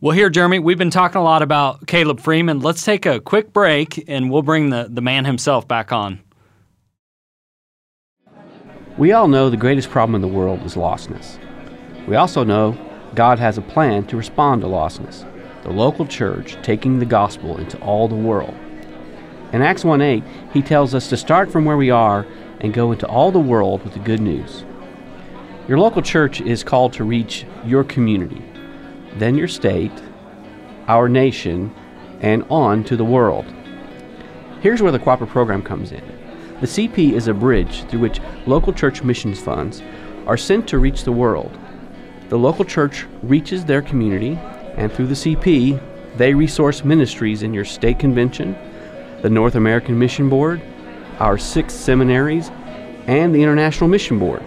Well, 0.00 0.14
here, 0.14 0.28
Jeremy, 0.28 0.58
we've 0.58 0.78
been 0.78 0.90
talking 0.90 1.20
a 1.20 1.24
lot 1.24 1.42
about 1.42 1.86
Caleb 1.86 2.20
Freeman. 2.20 2.60
Let's 2.60 2.84
take 2.84 3.06
a 3.06 3.18
quick 3.18 3.52
break 3.52 4.04
and 4.08 4.30
we'll 4.30 4.42
bring 4.42 4.68
the, 4.70 4.88
the 4.90 5.00
man 5.00 5.24
himself 5.24 5.66
back 5.66 5.90
on. 5.90 6.20
We 8.98 9.12
all 9.12 9.28
know 9.28 9.50
the 9.50 9.58
greatest 9.58 9.90
problem 9.90 10.14
in 10.14 10.22
the 10.22 10.34
world 10.34 10.62
is 10.62 10.74
lostness. 10.74 11.38
We 12.06 12.16
also 12.16 12.44
know 12.44 12.78
God 13.14 13.38
has 13.38 13.58
a 13.58 13.62
plan 13.62 14.06
to 14.06 14.16
respond 14.16 14.62
to 14.62 14.68
lostness 14.68 15.30
the 15.64 15.72
local 15.72 16.06
church 16.06 16.56
taking 16.62 16.98
the 16.98 17.04
gospel 17.04 17.58
into 17.58 17.76
all 17.80 18.06
the 18.08 18.14
world. 18.14 18.54
In 19.52 19.62
Acts 19.62 19.84
1 19.84 20.00
8, 20.00 20.24
he 20.52 20.62
tells 20.62 20.94
us 20.94 21.10
to 21.10 21.16
start 21.16 21.50
from 21.50 21.64
where 21.64 21.76
we 21.76 21.90
are 21.90 22.24
and 22.60 22.72
go 22.72 22.92
into 22.92 23.06
all 23.06 23.30
the 23.30 23.38
world 23.38 23.82
with 23.82 23.92
the 23.92 23.98
good 23.98 24.20
news. 24.20 24.64
Your 25.68 25.78
local 25.78 26.00
church 26.00 26.40
is 26.40 26.64
called 26.64 26.94
to 26.94 27.04
reach 27.04 27.44
your 27.66 27.84
community, 27.84 28.42
then 29.16 29.36
your 29.36 29.48
state, 29.48 29.92
our 30.88 31.08
nation, 31.08 31.74
and 32.20 32.46
on 32.48 32.82
to 32.84 32.96
the 32.96 33.04
world. 33.04 33.44
Here's 34.62 34.80
where 34.80 34.92
the 34.92 35.00
Cooperative 35.00 35.32
program 35.32 35.62
comes 35.62 35.92
in. 35.92 36.15
The 36.60 36.66
CP 36.66 37.12
is 37.12 37.28
a 37.28 37.34
bridge 37.34 37.84
through 37.84 38.00
which 38.00 38.20
local 38.46 38.72
church 38.72 39.02
missions 39.02 39.38
funds 39.38 39.82
are 40.26 40.38
sent 40.38 40.66
to 40.68 40.78
reach 40.78 41.04
the 41.04 41.12
world. 41.12 41.56
The 42.30 42.38
local 42.38 42.64
church 42.64 43.06
reaches 43.22 43.64
their 43.64 43.82
community, 43.82 44.38
and 44.76 44.90
through 44.90 45.08
the 45.08 45.14
CP, 45.14 45.78
they 46.16 46.32
resource 46.32 46.82
ministries 46.82 47.42
in 47.42 47.52
your 47.52 47.66
state 47.66 47.98
convention, 47.98 48.56
the 49.20 49.28
North 49.28 49.54
American 49.54 49.98
Mission 49.98 50.30
Board, 50.30 50.62
our 51.18 51.36
six 51.36 51.74
seminaries, 51.74 52.50
and 53.06 53.34
the 53.34 53.42
International 53.42 53.88
Mission 53.88 54.18
Board. 54.18 54.42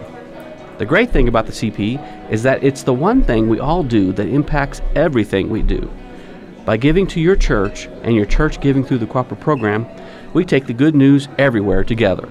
The 0.78 0.86
great 0.86 1.10
thing 1.10 1.28
about 1.28 1.46
the 1.46 1.52
CP 1.52 2.30
is 2.30 2.42
that 2.42 2.64
it's 2.64 2.82
the 2.82 2.92
one 2.92 3.22
thing 3.22 3.48
we 3.48 3.60
all 3.60 3.84
do 3.84 4.12
that 4.14 4.26
impacts 4.26 4.82
everything 4.96 5.48
we 5.48 5.62
do. 5.62 5.88
By 6.64 6.76
giving 6.76 7.06
to 7.08 7.20
your 7.20 7.36
church 7.36 7.86
and 8.02 8.16
your 8.16 8.26
church 8.26 8.60
giving 8.60 8.84
through 8.84 8.98
the 8.98 9.06
Cooperative 9.06 9.44
program, 9.44 9.86
we 10.32 10.44
take 10.44 10.66
the 10.66 10.74
good 10.74 10.94
news 10.94 11.28
everywhere 11.38 11.84
together. 11.84 12.28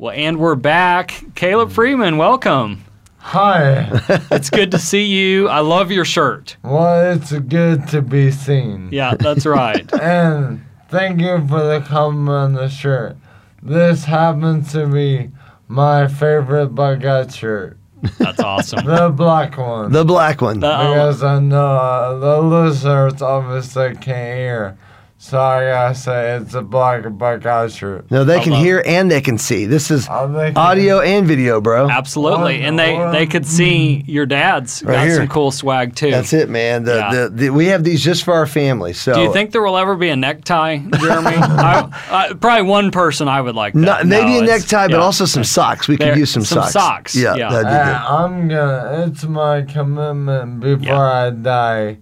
Well, 0.00 0.14
and 0.14 0.38
we're 0.38 0.54
back. 0.54 1.24
Caleb 1.34 1.72
Freeman, 1.72 2.18
welcome. 2.18 2.84
Hi. 3.18 3.88
it's 4.30 4.48
good 4.48 4.70
to 4.70 4.78
see 4.78 5.04
you. 5.04 5.48
I 5.48 5.60
love 5.60 5.90
your 5.90 6.04
shirt. 6.04 6.56
Well, 6.62 7.14
it's 7.14 7.32
good 7.32 7.88
to 7.88 8.00
be 8.00 8.30
seen. 8.30 8.90
Yeah, 8.92 9.14
that's 9.18 9.44
right. 9.44 9.92
and 10.00 10.64
thank 10.88 11.20
you 11.20 11.46
for 11.48 11.62
the 11.64 11.84
compliment 11.86 12.30
on 12.30 12.52
the 12.52 12.68
shirt. 12.68 13.16
This 13.62 14.04
happens 14.04 14.72
to 14.72 14.86
be 14.86 15.30
my 15.66 16.06
favorite 16.06 16.68
Buckeye 16.68 17.26
shirt. 17.26 17.77
That's 18.18 18.40
awesome. 18.40 18.84
the 18.84 19.10
black 19.14 19.56
one. 19.56 19.92
The 19.92 20.04
black 20.04 20.40
one. 20.40 20.60
The- 20.60 20.68
because 20.68 21.22
I 21.22 21.38
know 21.40 21.66
uh, 21.76 22.18
the 22.18 22.40
listeners 22.40 23.20
obviously 23.22 23.94
can't 23.94 24.38
hear. 24.38 24.78
So 25.20 25.40
I 25.40 25.64
gotta 25.64 25.94
say 25.96 26.36
it's 26.36 26.54
a 26.54 26.62
black 26.62 27.02
Buckeye 27.18 27.66
shirt. 27.66 28.08
No, 28.08 28.22
they 28.22 28.38
can 28.40 28.52
love- 28.52 28.62
hear 28.62 28.84
and 28.86 29.10
they 29.10 29.20
can 29.20 29.36
see. 29.36 29.66
This 29.66 29.90
is 29.90 30.06
they 30.06 30.12
can- 30.12 30.56
audio 30.56 31.00
and 31.00 31.26
video, 31.26 31.60
bro. 31.60 31.90
Absolutely. 31.90 32.62
And 32.62 32.78
they, 32.78 32.96
they 33.10 33.26
could 33.26 33.44
see 33.44 34.04
your 34.06 34.26
dad's 34.26 34.80
Right 34.84 34.94
got 34.94 35.06
here. 35.08 35.16
some 35.16 35.26
cool 35.26 35.50
swag 35.50 35.96
too. 35.96 36.12
That's 36.12 36.32
it, 36.32 36.48
man. 36.48 36.84
The, 36.84 36.94
Yeah. 36.94 37.10
the, 37.14 37.28
the, 37.30 37.50
we 37.50 37.66
have 37.66 37.82
these 37.82 38.00
just 38.02 38.22
for 38.22 38.32
our 38.32 38.46
family. 38.46 38.92
So 38.92 39.12
Do 39.14 39.22
you 39.22 39.32
think 39.32 39.50
there 39.50 39.60
will 39.62 39.76
ever 39.76 39.96
be 39.96 40.08
a 40.08 40.14
necktie, 40.16 40.76
Jeremy? 40.78 41.26
I, 41.36 41.88
I, 42.10 42.32
probably 42.34 42.68
one 42.68 42.92
person 42.92 43.26
I 43.26 43.40
would 43.40 43.56
like 43.56 43.74
that. 43.74 43.80
Not, 43.80 44.06
maybe 44.06 44.30
No, 44.30 44.40
a 44.40 44.42
it's- 44.44 44.60
necktie, 44.60 44.86
but 44.86 44.98
yeah. 44.98 45.02
also 45.02 45.24
some 45.24 45.42
socks. 45.42 45.88
We 45.88 45.96
could 45.96 46.06
There- 46.06 46.18
use 46.18 46.30
some, 46.30 46.44
some 46.44 46.62
socks. 46.62 46.72
socks, 46.72 47.16
Yeah, 47.16 47.34
yeah. 47.34 47.50
that'd 47.50 47.66
be 47.66 47.72
Uh. 47.72 48.16
I'm 48.24 48.46
gonna. 48.46 49.04
It's 49.08 49.24
my 49.24 49.62
commitment 49.62 50.60
before 50.60 50.86
Yeah. 50.86 51.00
I 51.26 51.30
die 51.30 51.98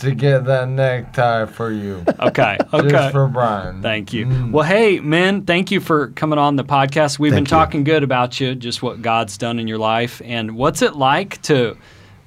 to 0.00 0.14
get 0.14 0.44
that 0.46 0.68
necktie 0.68 1.46
for 1.46 1.70
you. 1.70 2.04
Okay. 2.20 2.58
Okay. 2.74 2.88
Just 2.88 3.12
for 3.12 3.28
Brian. 3.28 3.82
Thank 3.82 4.12
you. 4.12 4.26
Mm. 4.26 4.50
Well, 4.50 4.64
hey, 4.64 4.98
men, 4.98 5.44
thank 5.44 5.70
you 5.70 5.78
for 5.80 6.08
coming 6.08 6.38
on 6.38 6.56
the 6.56 6.64
podcast. 6.64 7.18
We've 7.18 7.30
been 7.30 7.38
Thank 7.44 7.48
you. 7.48 7.56
talking 7.56 7.84
good 7.84 8.02
about 8.02 8.40
you, 8.40 8.54
just 8.56 8.82
what 8.82 9.00
God's 9.00 9.38
done 9.38 9.60
in 9.60 9.68
your 9.68 9.78
life. 9.78 10.20
And 10.24 10.56
what's 10.56 10.82
it 10.82 10.96
like 10.96 11.40
to 11.42 11.76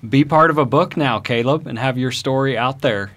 be 0.07 0.23
part 0.23 0.49
of 0.51 0.57
a 0.57 0.65
book 0.65 0.95
now, 0.95 1.19
Caleb, 1.19 1.67
and 1.67 1.77
have 1.77 1.97
your 1.97 2.11
story 2.11 2.57
out 2.57 2.79
there? 2.81 3.11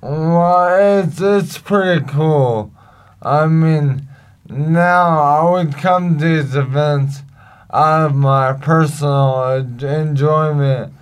Well, 0.00 1.04
it's 1.04 1.20
it's 1.20 1.58
pretty 1.58 2.06
cool. 2.06 2.72
I 3.20 3.46
mean, 3.46 4.08
now 4.48 5.20
I 5.20 5.50
would 5.50 5.74
come 5.74 6.18
to 6.18 6.24
these 6.24 6.56
events 6.56 7.22
out 7.72 8.06
of 8.06 8.14
my 8.14 8.52
personal 8.54 9.52
enjoyment 9.52 10.92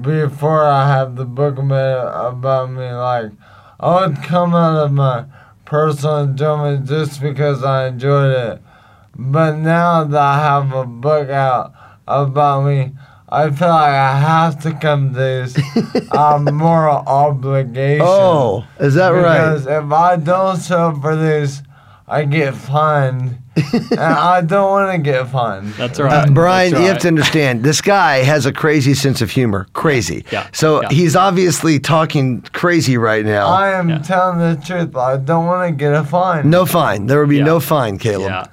before 0.00 0.64
I 0.64 0.88
have 0.88 1.16
the 1.16 1.24
book 1.24 1.56
made 1.58 1.94
about 1.94 2.70
me. 2.70 2.90
Like, 2.90 3.32
I 3.80 4.06
would 4.06 4.22
come 4.22 4.54
out 4.54 4.84
of 4.84 4.92
my 4.92 5.24
personal 5.64 6.18
enjoyment 6.18 6.86
just 6.86 7.20
because 7.20 7.62
I 7.62 7.88
enjoyed 7.88 8.36
it. 8.36 8.62
But 9.16 9.56
now 9.56 10.04
that 10.04 10.20
I 10.20 10.38
have 10.38 10.72
a 10.72 10.84
book 10.84 11.30
out 11.30 11.72
about 12.06 12.66
me, 12.66 12.92
I 13.28 13.50
feel 13.50 13.68
like 13.68 13.94
I 13.94 14.18
have 14.18 14.62
to 14.62 14.72
come 14.74 15.12
to 15.12 15.18
this 15.18 15.58
uh, 16.12 16.38
moral 16.38 16.98
obligation. 17.06 18.06
Oh, 18.06 18.64
is 18.78 18.94
that 18.94 19.08
right? 19.08 19.38
Because 19.38 19.66
if 19.66 19.90
I 19.90 20.16
don't 20.16 20.62
show 20.62 20.90
up 20.90 21.00
for 21.00 21.16
this, 21.16 21.62
I 22.06 22.24
get 22.24 22.54
fined. 22.54 23.38
And 23.56 24.00
I 24.00 24.40
don't 24.42 24.70
want 24.70 24.92
to 24.92 24.98
get 24.98 25.28
fined. 25.28 25.72
That's 25.74 25.98
Uh. 25.98 26.26
Brian, 26.30 26.72
That's 26.72 26.82
you 26.82 26.88
have 26.88 26.98
to 26.98 27.08
understand, 27.08 27.62
this 27.62 27.80
guy 27.80 28.18
has 28.18 28.46
a 28.46 28.52
crazy 28.52 28.94
sense 28.94 29.20
of 29.22 29.30
humor. 29.30 29.66
Crazy. 29.72 30.24
Yeah, 30.30 30.46
So 30.52 30.82
yeah. 30.82 30.88
he's 30.90 31.16
obviously 31.16 31.78
talking 31.78 32.42
crazy 32.52 32.96
right 32.98 33.24
now. 33.24 33.46
I 33.48 33.72
am 33.72 33.88
Yeah. 33.88 33.98
telling 33.98 34.38
the 34.38 34.60
truth. 34.64 34.96
I 34.96 35.16
don't 35.16 35.46
want 35.46 35.68
to 35.68 35.74
get 35.74 35.92
a 35.94 36.04
fine. 36.04 36.48
no 36.50 36.66
fine. 36.66 37.06
There 37.06 37.20
will 37.20 37.26
be 37.28 37.38
Yeah. 37.38 37.44
no 37.44 37.60
fine, 37.60 37.98
Caleb. 37.98 38.30
Yeah. 38.30 38.44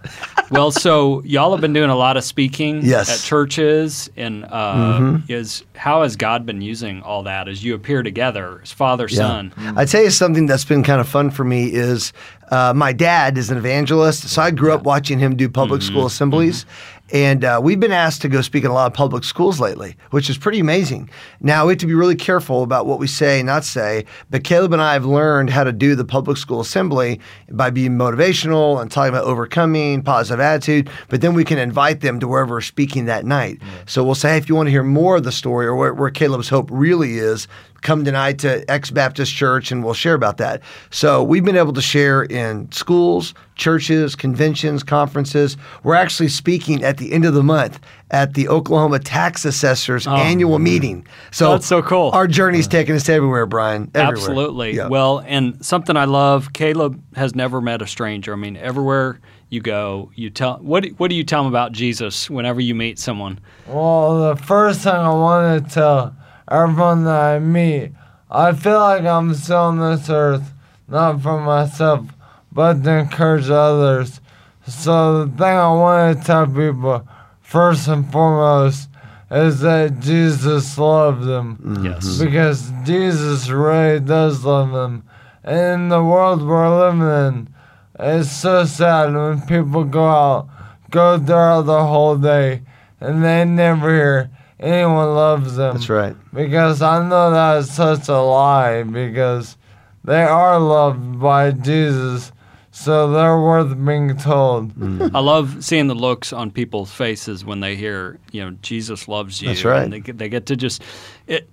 Well, 0.52 0.72
so 0.72 1.24
y'all 1.26 1.52
have 1.52 1.62
been 1.62 1.74
doing 1.74 1.90
a 1.90 1.96
lot 1.96 2.16
of 2.16 2.24
speaking 2.24 2.82
Yes. 2.84 3.10
at 3.10 3.28
churches, 3.28 4.10
and 4.16 4.46
uh, 4.46 5.18
is 5.28 5.64
how 5.76 6.04
has 6.04 6.16
God 6.16 6.46
been 6.46 6.62
using 6.62 7.02
all 7.02 7.24
that 7.24 7.48
as 7.48 7.64
you 7.64 7.74
appear 7.74 8.04
together 8.04 8.60
as 8.62 8.72
father 8.72 9.08
son? 9.08 9.52
I 9.76 9.86
tell 9.86 10.04
you 10.04 10.12
something 10.12 10.46
that's 10.46 10.66
been 10.66 10.84
kind 10.84 11.02
of 11.02 11.08
fun 11.08 11.32
for 11.32 11.44
me 11.44 11.66
is 11.74 12.14
uh, 12.54 12.72
my 12.72 12.94
dad 12.94 13.36
is 13.36 13.50
an 13.50 13.58
evangelist, 13.58 14.30
so 14.30 14.40
I 14.40 14.52
grew 14.52 14.74
up 14.74 14.84
watching 14.84 15.18
him 15.18 15.36
do 15.36 15.50
public 15.50 15.82
school 15.82 16.06
assemblies. 16.06 16.68
And 17.12 17.44
uh, 17.44 17.60
we've 17.62 17.80
been 17.80 17.92
asked 17.92 18.22
to 18.22 18.30
go 18.30 18.42
speak 18.42 18.64
in 18.64 18.70
a 18.70 18.74
lot 18.74 18.86
of 18.86 18.94
public 18.94 19.24
schools 19.24 19.60
lately, 19.60 19.96
which 20.12 20.30
is 20.30 20.38
pretty 20.38 20.60
amazing. 20.60 21.10
Now, 21.42 21.66
we 21.66 21.74
have 21.74 21.80
to 21.80 21.88
be 21.88 21.96
really 21.96 22.16
careful 22.16 22.62
about 22.62 22.86
what 22.86 23.00
we 23.00 23.08
say, 23.08 23.40
and 23.40 23.48
not 23.48 23.64
say. 23.64 24.06
But 24.30 24.44
Caleb 24.44 24.72
and 24.74 24.82
I 24.82 24.94
have 24.94 25.06
learned 25.06 25.50
how 25.50 25.64
to 25.64 25.72
do 25.72 25.96
the 25.96 26.06
public 26.06 26.38
school 26.38 26.60
assembly 26.60 27.20
by 27.52 27.72
being 27.72 27.92
motivational 27.92 28.80
and 28.80 28.92
talking 28.92 29.14
about 29.14 29.26
overcoming, 29.26 30.04
positive 30.04 30.40
attitude. 30.40 30.90
But 31.10 31.22
then 31.22 31.34
we 31.34 31.44
can 31.44 31.58
invite 31.58 32.02
them 32.02 32.20
to 32.20 32.28
wherever 32.28 32.56
we're 32.56 32.62
speaking 32.62 33.06
that 33.06 33.26
night. 33.26 33.60
So 33.88 34.04
we'll 34.04 34.16
say, 34.16 34.30
hey, 34.30 34.38
if 34.38 34.48
you 34.48 34.56
want 34.56 34.68
to 34.68 34.72
hear 34.72 34.84
more 34.84 35.18
of 35.18 35.24
the 35.24 35.32
story 35.32 35.66
or 35.66 35.76
where, 35.76 35.94
where 35.94 36.12
Caleb's 36.12 36.50
hope 36.50 36.70
really 36.72 37.18
is, 37.18 37.48
come 37.84 38.04
tonight 38.04 38.40
to 38.40 38.70
Ex 38.70 38.90
Baptist 38.90 39.34
Church 39.34 39.72
and 39.72 39.84
we'll 39.84 39.94
share 39.94 40.16
about 40.16 40.38
that. 40.38 40.62
So 40.90 41.22
we've 41.24 41.46
been 41.46 41.58
able 41.58 41.74
to 41.74 41.82
share 41.82 42.24
in 42.24 42.72
schools, 42.72 43.34
churches, 43.56 44.16
conventions, 44.16 44.82
conferences. 44.82 45.58
We're 45.84 45.96
actually 45.96 46.30
speaking 46.30 46.84
at 46.84 46.98
the 46.98 47.12
end 47.12 47.26
of 47.26 47.34
the 47.34 47.44
month 47.44 47.80
at 48.10 48.34
the 48.34 48.48
Oklahoma 48.48 49.00
Tax 49.00 49.46
Assessors 49.46 50.08
oh, 50.08 50.16
annual 50.16 50.60
meeting. 50.60 51.06
So 51.32 51.44
Oh. 51.44 51.52
That's 51.52 51.68
so 51.68 51.82
cool. 51.84 52.10
Our 52.14 52.26
journey's 52.26 52.68
taking 52.68 52.96
us 52.96 53.08
everywhere, 53.10 53.46
Brian. 53.46 53.92
Everywhere. 53.94 54.14
Absolutely. 54.14 54.76
Yeah. 54.76 54.88
Well, 54.88 55.20
and 55.28 55.64
something 55.64 55.98
I 55.98 56.06
love, 56.06 56.54
Caleb 56.54 57.02
has 57.16 57.36
never 57.36 57.62
met 57.62 57.82
a 57.82 57.88
stranger. 57.88 58.34
I 58.34 58.38
mean, 58.38 58.58
everywhere 58.58 59.20
you 59.50 59.62
go, 59.62 60.10
you 60.16 60.30
tell 60.30 60.58
what 60.58 60.86
what 60.98 61.10
do 61.10 61.16
you 61.16 61.24
tell 61.24 61.44
them 61.44 61.52
about 61.52 61.74
Jesus 61.74 62.30
whenever 62.30 62.60
you 62.60 62.74
meet 62.74 62.98
someone? 62.98 63.40
Well, 63.68 64.34
the 64.34 64.42
first 64.42 64.82
thing 64.82 64.94
I 64.94 65.10
want 65.10 65.68
to 65.68 65.74
tell 65.74 66.16
everyone 66.50 67.06
that 67.06 67.36
I 67.36 67.40
meet, 67.40 67.92
I 68.30 68.54
feel 68.54 68.80
like 68.80 69.04
I'm 69.04 69.34
still 69.34 69.58
on 69.58 69.80
this 69.80 70.10
earth, 70.10 70.54
not 70.88 71.22
for 71.22 71.40
myself, 71.40 72.08
but 72.52 72.84
to 72.84 72.92
encourage 73.00 73.50
others. 73.50 74.20
So 74.68 75.26
the 75.26 75.32
thing 75.32 75.44
I 75.44 75.72
want 75.72 76.18
to 76.18 76.26
tell 76.26 76.48
people, 76.48 77.08
first 77.42 77.88
and 77.88 78.12
foremost, 78.12 78.90
is 79.30 79.60
that 79.62 80.00
Jesus 80.00 80.78
loved 80.78 81.24
them. 81.24 81.58
Mm-hmm. 81.58 81.86
Yes. 81.86 82.20
Because 82.20 82.72
Jesus 82.86 83.50
really 83.50 84.00
does 84.00 84.46
love 84.46 84.72
them. 84.72 85.04
And 85.44 85.84
in 85.84 85.90
the 85.90 86.04
world 86.04 86.42
we're 86.42 86.88
living 86.88 87.02
in, 87.02 87.54
it's 88.00 88.32
so 88.32 88.66
sad 88.66 89.14
when 89.14 89.42
people 89.42 89.84
go 89.84 90.08
out, 90.08 90.50
go 90.90 91.20
throughout 91.20 91.64
the 91.64 91.86
whole 91.86 92.18
day, 92.18 92.62
and 93.00 93.24
they 93.24 93.44
never 93.46 93.90
hear 93.90 94.30
anyone 94.64 95.14
loves 95.14 95.56
them. 95.56 95.76
That's 95.76 95.90
right. 95.90 96.16
Because 96.34 96.82
I 96.82 97.08
know 97.08 97.32
that's 97.32 97.72
such 97.72 98.08
a 98.08 98.18
lie, 98.20 98.84
because 98.84 99.58
they 100.04 100.22
are 100.24 100.60
loved 100.60 101.20
by 101.20 101.52
Jesus 101.52 102.32
so 102.76 103.12
they're 103.12 103.40
worth 103.40 103.78
being 103.86 104.18
told. 104.18 104.72
I 105.16 105.20
love 105.20 105.64
seeing 105.64 105.86
the 105.86 105.94
looks 105.94 106.34
on 106.34 106.50
people's 106.50 106.92
faces 106.92 107.46
when 107.46 107.60
they 107.60 107.76
hear, 107.76 108.20
you 108.32 108.44
know, 108.44 108.58
Jesus 108.64 109.08
loves 109.08 109.40
you. 109.44 109.50
That's 109.50 109.64
right. 109.64 109.84
And 109.84 109.94
they, 109.94 110.00
get- 110.00 110.18
they 110.18 110.28
get 110.28 110.48
to 110.48 110.56
just, 110.56 110.82
it, 111.28 111.48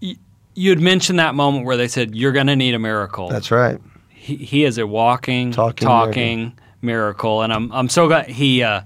you'd 0.55 0.81
mentioned 0.81 1.19
that 1.19 1.35
moment 1.35 1.67
where 1.67 1.77
they 1.77 1.89
said, 1.89 2.15
you're 2.15 2.33
going 2.33 2.47
to 2.47 2.57
need 2.57 2.75
a 2.75 2.79
miracle. 2.79 3.29
That's 3.29 3.51
right. 3.51 3.79
he, 4.09 4.37
he 4.37 4.65
is 4.65 4.79
a 4.79 4.87
walking, 4.87 5.53
Talking 5.53 5.87
talking, 5.87 6.59
miracle. 6.81 7.43
and 7.43 7.53
I'm 7.53 7.71
I'm 7.73 7.91
so 7.91 8.09
glad 8.09 8.31
he 8.31 8.63
uh, 8.63 8.81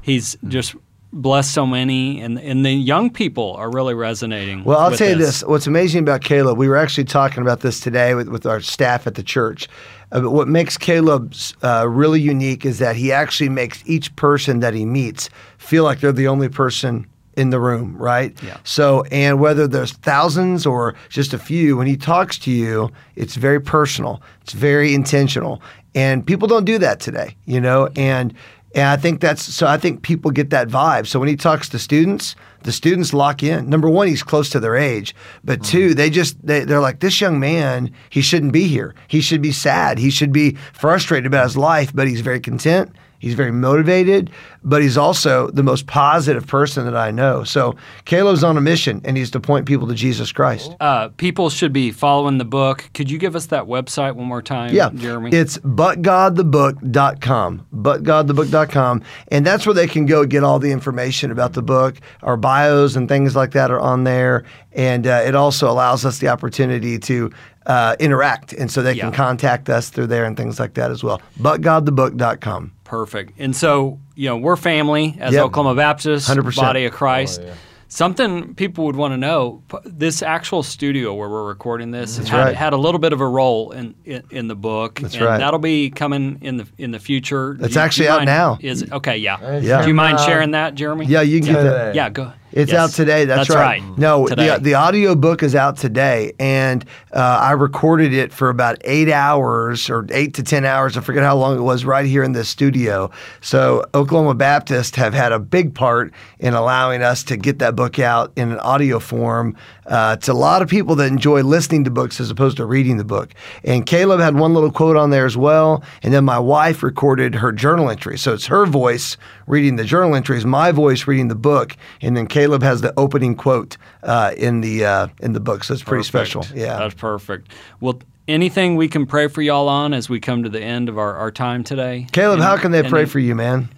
he's 0.00 0.36
just 0.46 0.76
blessed 1.12 1.52
so 1.52 1.66
many, 1.66 2.20
and 2.20 2.38
and 2.38 2.64
the 2.64 2.72
young 2.72 3.10
people 3.10 3.54
are 3.54 3.70
really 3.70 3.94
resonating. 3.94 4.64
Well, 4.64 4.78
I'll 4.78 4.96
tell 4.96 5.10
you 5.10 5.16
this. 5.16 5.42
What's 5.42 5.66
amazing 5.66 6.00
about 6.00 6.22
Caleb, 6.22 6.58
we 6.58 6.68
were 6.68 6.76
actually 6.76 7.04
talking 7.04 7.42
about 7.42 7.60
this 7.60 7.80
today 7.80 8.14
with, 8.14 8.28
with 8.28 8.46
our 8.46 8.60
staff 8.60 9.06
at 9.06 9.14
the 9.14 9.22
church. 9.22 9.68
Uh, 10.12 10.20
but 10.20 10.30
what 10.30 10.48
makes 10.48 10.76
Caleb 10.76 11.34
uh, 11.62 11.86
really 11.88 12.20
unique 12.20 12.64
is 12.64 12.78
that 12.78 12.96
he 12.96 13.12
actually 13.12 13.48
makes 13.48 13.82
each 13.86 14.14
person 14.16 14.60
that 14.60 14.74
he 14.74 14.84
meets 14.84 15.30
feel 15.58 15.84
like 15.84 16.00
they're 16.00 16.12
the 16.12 16.28
only 16.28 16.48
person 16.48 17.06
in 17.36 17.50
the 17.50 17.60
room, 17.60 17.96
right? 17.96 18.36
Yeah. 18.42 18.58
So, 18.64 19.04
and 19.10 19.40
whether 19.40 19.68
there's 19.68 19.92
thousands 19.92 20.66
or 20.66 20.94
just 21.08 21.32
a 21.32 21.38
few, 21.38 21.76
when 21.76 21.86
he 21.86 21.96
talks 21.96 22.38
to 22.40 22.50
you, 22.50 22.90
it's 23.14 23.36
very 23.36 23.60
personal. 23.60 24.20
It's 24.42 24.52
very 24.52 24.94
intentional, 24.94 25.62
and 25.94 26.26
people 26.26 26.48
don't 26.48 26.64
do 26.64 26.78
that 26.78 27.00
today, 27.00 27.36
you 27.46 27.60
know. 27.60 27.88
And 27.96 28.34
and 28.74 28.86
I 28.86 28.96
think 28.96 29.20
that's 29.20 29.42
so. 29.42 29.66
I 29.66 29.78
think 29.78 30.02
people 30.02 30.30
get 30.30 30.50
that 30.50 30.68
vibe. 30.68 31.06
So 31.06 31.18
when 31.18 31.28
he 31.28 31.36
talks 31.36 31.68
to 31.70 31.78
students, 31.78 32.36
the 32.62 32.70
students 32.70 33.12
lock 33.12 33.42
in. 33.42 33.68
Number 33.68 33.88
one, 33.90 34.06
he's 34.06 34.22
close 34.22 34.48
to 34.50 34.60
their 34.60 34.76
age, 34.76 35.14
but 35.42 35.60
mm. 35.60 35.66
two, 35.66 35.94
they 35.94 36.08
just 36.08 36.44
they, 36.46 36.64
they're 36.64 36.80
like 36.80 37.00
this 37.00 37.20
young 37.20 37.40
man. 37.40 37.92
He 38.10 38.20
shouldn't 38.20 38.52
be 38.52 38.68
here. 38.68 38.94
He 39.08 39.20
should 39.20 39.42
be 39.42 39.52
sad. 39.52 39.98
He 39.98 40.10
should 40.10 40.32
be 40.32 40.56
frustrated 40.72 41.26
about 41.26 41.44
his 41.44 41.56
life, 41.56 41.92
but 41.94 42.06
he's 42.06 42.20
very 42.20 42.40
content. 42.40 42.94
He's 43.20 43.34
very 43.34 43.52
motivated, 43.52 44.30
but 44.64 44.80
he's 44.80 44.96
also 44.96 45.50
the 45.50 45.62
most 45.62 45.86
positive 45.86 46.46
person 46.46 46.86
that 46.86 46.96
I 46.96 47.10
know. 47.10 47.44
So 47.44 47.76
Caleb's 48.06 48.42
on 48.42 48.56
a 48.56 48.62
mission, 48.62 49.02
and 49.04 49.14
he's 49.16 49.30
to 49.32 49.40
point 49.40 49.66
people 49.66 49.86
to 49.88 49.94
Jesus 49.94 50.32
Christ. 50.32 50.74
Uh, 50.80 51.08
people 51.10 51.50
should 51.50 51.72
be 51.72 51.92
following 51.92 52.38
the 52.38 52.46
book. 52.46 52.88
Could 52.94 53.10
you 53.10 53.18
give 53.18 53.36
us 53.36 53.46
that 53.46 53.64
website 53.64 54.14
one 54.14 54.26
more 54.26 54.40
time, 54.40 54.72
Yeah, 54.74 54.88
Jeremy? 54.94 55.32
It's 55.32 55.58
butgodthebook.com, 55.58 57.66
butgodthebook.com, 57.74 59.02
and 59.28 59.46
that's 59.46 59.66
where 59.66 59.74
they 59.74 59.86
can 59.86 60.06
go 60.06 60.24
get 60.24 60.42
all 60.42 60.58
the 60.58 60.72
information 60.72 61.30
about 61.30 61.52
the 61.52 61.62
book. 61.62 61.96
Our 62.22 62.38
bios 62.38 62.96
and 62.96 63.06
things 63.06 63.36
like 63.36 63.52
that 63.52 63.70
are 63.70 63.80
on 63.80 64.04
there, 64.04 64.44
and 64.72 65.06
uh, 65.06 65.22
it 65.26 65.34
also 65.34 65.70
allows 65.70 66.06
us 66.06 66.20
the 66.20 66.28
opportunity 66.28 66.98
to 67.00 67.30
uh, 67.70 67.94
interact, 68.00 68.52
and 68.52 68.68
so 68.68 68.82
they 68.82 68.94
Yeah. 68.94 69.04
can 69.04 69.12
contact 69.12 69.70
us 69.70 69.90
through 69.90 70.08
there 70.08 70.24
and 70.24 70.36
things 70.36 70.58
like 70.58 70.74
that 70.74 70.90
as 70.90 71.04
well. 71.04 71.20
Butgodthebook.com. 71.40 72.72
Perfect. 72.84 73.32
And 73.38 73.54
so, 73.54 73.98
you 74.16 74.28
know, 74.28 74.36
we're 74.36 74.56
family 74.56 75.16
as 75.20 75.34
Yep. 75.34 75.44
Oklahoma 75.44 75.76
Baptist, 75.76 76.28
100%. 76.28 76.56
Body 76.66 76.84
of 76.86 76.92
Christ. 76.92 77.40
Oh, 77.42 77.46
yeah. 77.46 77.52
Something 77.92 78.54
people 78.54 78.84
would 78.86 78.94
want 78.94 79.12
to 79.14 79.16
know: 79.18 79.62
this 79.84 80.22
actual 80.22 80.62
studio 80.62 81.12
where 81.12 81.28
we're 81.28 81.46
recording 81.48 81.90
this 81.90 82.18
had, 82.18 82.32
right. 82.32 82.54
had 82.56 82.72
a 82.72 82.76
little 82.76 83.00
bit 83.00 83.12
of 83.12 83.20
a 83.20 83.26
role 83.26 83.72
in 83.72 83.96
in, 84.04 84.22
in 84.30 84.46
the 84.46 84.54
book. 84.54 85.00
That's 85.00 85.14
and 85.16 85.24
right. 85.24 85.38
That'll 85.38 85.58
be 85.58 85.90
coming 85.90 86.38
in 86.40 86.58
the 86.58 86.66
in 86.78 86.92
the 86.92 87.00
future. 87.00 87.56
It's 87.60 87.76
actually 87.76 88.06
out 88.06 88.18
mind- 88.18 88.26
now. 88.26 88.58
Is 88.60 88.82
it 88.82 88.92
okay? 88.92 89.16
Yeah. 89.16 89.58
Yeah. 89.58 89.82
Do 89.82 89.88
you 89.88 89.94
mind 89.94 90.20
sharing 90.20 90.52
that, 90.52 90.76
Jeremy? 90.76 91.06
Yeah, 91.06 91.22
you 91.22 91.40
can 91.40 91.52
get 91.52 91.62
that. 91.64 91.94
Yeah. 91.96 92.10
Go. 92.10 92.32
It's 92.52 92.72
Yes. 92.72 92.80
out 92.80 92.90
today. 92.96 93.24
That's, 93.24 93.48
That's 93.48 93.56
right. 93.58 93.80
right. 93.82 93.98
No, 93.98 94.26
Today. 94.26 94.54
the 94.56 94.60
the 94.60 94.74
audio 94.74 95.14
book 95.14 95.42
is 95.42 95.54
out 95.54 95.76
today, 95.76 96.32
and 96.40 96.84
uh, 97.12 97.18
I 97.40 97.52
recorded 97.52 98.12
it 98.12 98.32
for 98.32 98.48
about 98.48 98.78
eight 98.84 99.08
hours 99.10 99.88
or 99.88 100.06
eight 100.10 100.34
to 100.34 100.42
ten 100.42 100.64
hours. 100.64 100.96
I 100.96 101.00
forget 101.00 101.22
how 101.22 101.36
long 101.36 101.56
it 101.56 101.62
was. 101.62 101.84
Right 101.84 102.06
here 102.06 102.22
in 102.24 102.32
this 102.32 102.48
studio. 102.48 103.10
So 103.40 103.84
Oklahoma 103.94 104.34
Baptist 104.34 104.96
have 104.96 105.14
had 105.14 105.32
a 105.32 105.38
big 105.38 105.74
part 105.74 106.12
in 106.38 106.54
allowing 106.54 107.02
us 107.02 107.22
to 107.24 107.36
get 107.36 107.58
that 107.60 107.76
book 107.76 107.98
out 107.98 108.32
in 108.36 108.50
an 108.52 108.58
audio 108.60 108.98
form. 108.98 109.56
Uh, 109.90 110.16
to 110.16 110.30
a 110.30 110.34
lot 110.34 110.62
of 110.62 110.68
people 110.68 110.94
that 110.94 111.08
enjoy 111.08 111.42
listening 111.42 111.82
to 111.84 111.90
books 111.90 112.20
as 112.20 112.30
opposed 112.30 112.56
to 112.56 112.64
reading 112.64 112.96
the 112.96 113.04
book. 113.04 113.34
And 113.64 113.84
Caleb 113.84 114.20
had 114.20 114.36
one 114.36 114.54
little 114.54 114.70
quote 114.70 114.96
on 114.96 115.10
there 115.10 115.26
as 115.26 115.36
well. 115.36 115.82
And 116.04 116.14
then 116.14 116.24
my 116.24 116.38
wife 116.38 116.82
recorded 116.84 117.34
her 117.34 117.50
journal 117.50 117.90
entry. 117.90 118.16
So 118.16 118.32
it's 118.32 118.46
her 118.46 118.66
voice 118.66 119.16
reading 119.48 119.74
the 119.74 119.84
journal 119.84 120.14
entries, 120.14 120.46
my 120.46 120.70
voice 120.70 121.08
reading 121.08 121.26
the 121.26 121.34
book, 121.34 121.76
and 122.00 122.16
then 122.16 122.28
Caleb 122.28 122.62
has 122.62 122.80
the 122.82 122.94
opening 122.96 123.34
quote 123.34 123.76
uh, 124.04 124.32
in 124.36 124.60
the 124.60 124.84
uh, 124.84 125.08
in 125.20 125.32
the 125.32 125.40
book. 125.40 125.64
So 125.64 125.74
it's 125.74 125.82
pretty 125.82 126.08
Perfect. 126.08 126.30
special. 126.44 126.56
Yeah. 126.56 126.78
That's 126.78 126.94
perfect. 126.94 127.50
Well, 127.80 128.00
anything 128.28 128.76
we 128.76 128.86
can 128.86 129.06
pray 129.06 129.26
for 129.26 129.42
y'all 129.42 129.68
on 129.68 129.92
as 129.92 130.08
we 130.08 130.20
come 130.20 130.44
to 130.44 130.48
the 130.48 130.62
end 130.62 130.88
of 130.88 130.98
our, 130.98 131.16
our 131.16 131.32
time 131.32 131.64
today? 131.64 132.06
Caleb, 132.12 132.38
Any- 132.38 132.46
how 132.46 132.56
can 132.56 132.70
they 132.70 132.84
pray 132.84 133.00
any- 133.00 133.10
for 133.10 133.18
you, 133.18 133.34
man? 133.34 133.68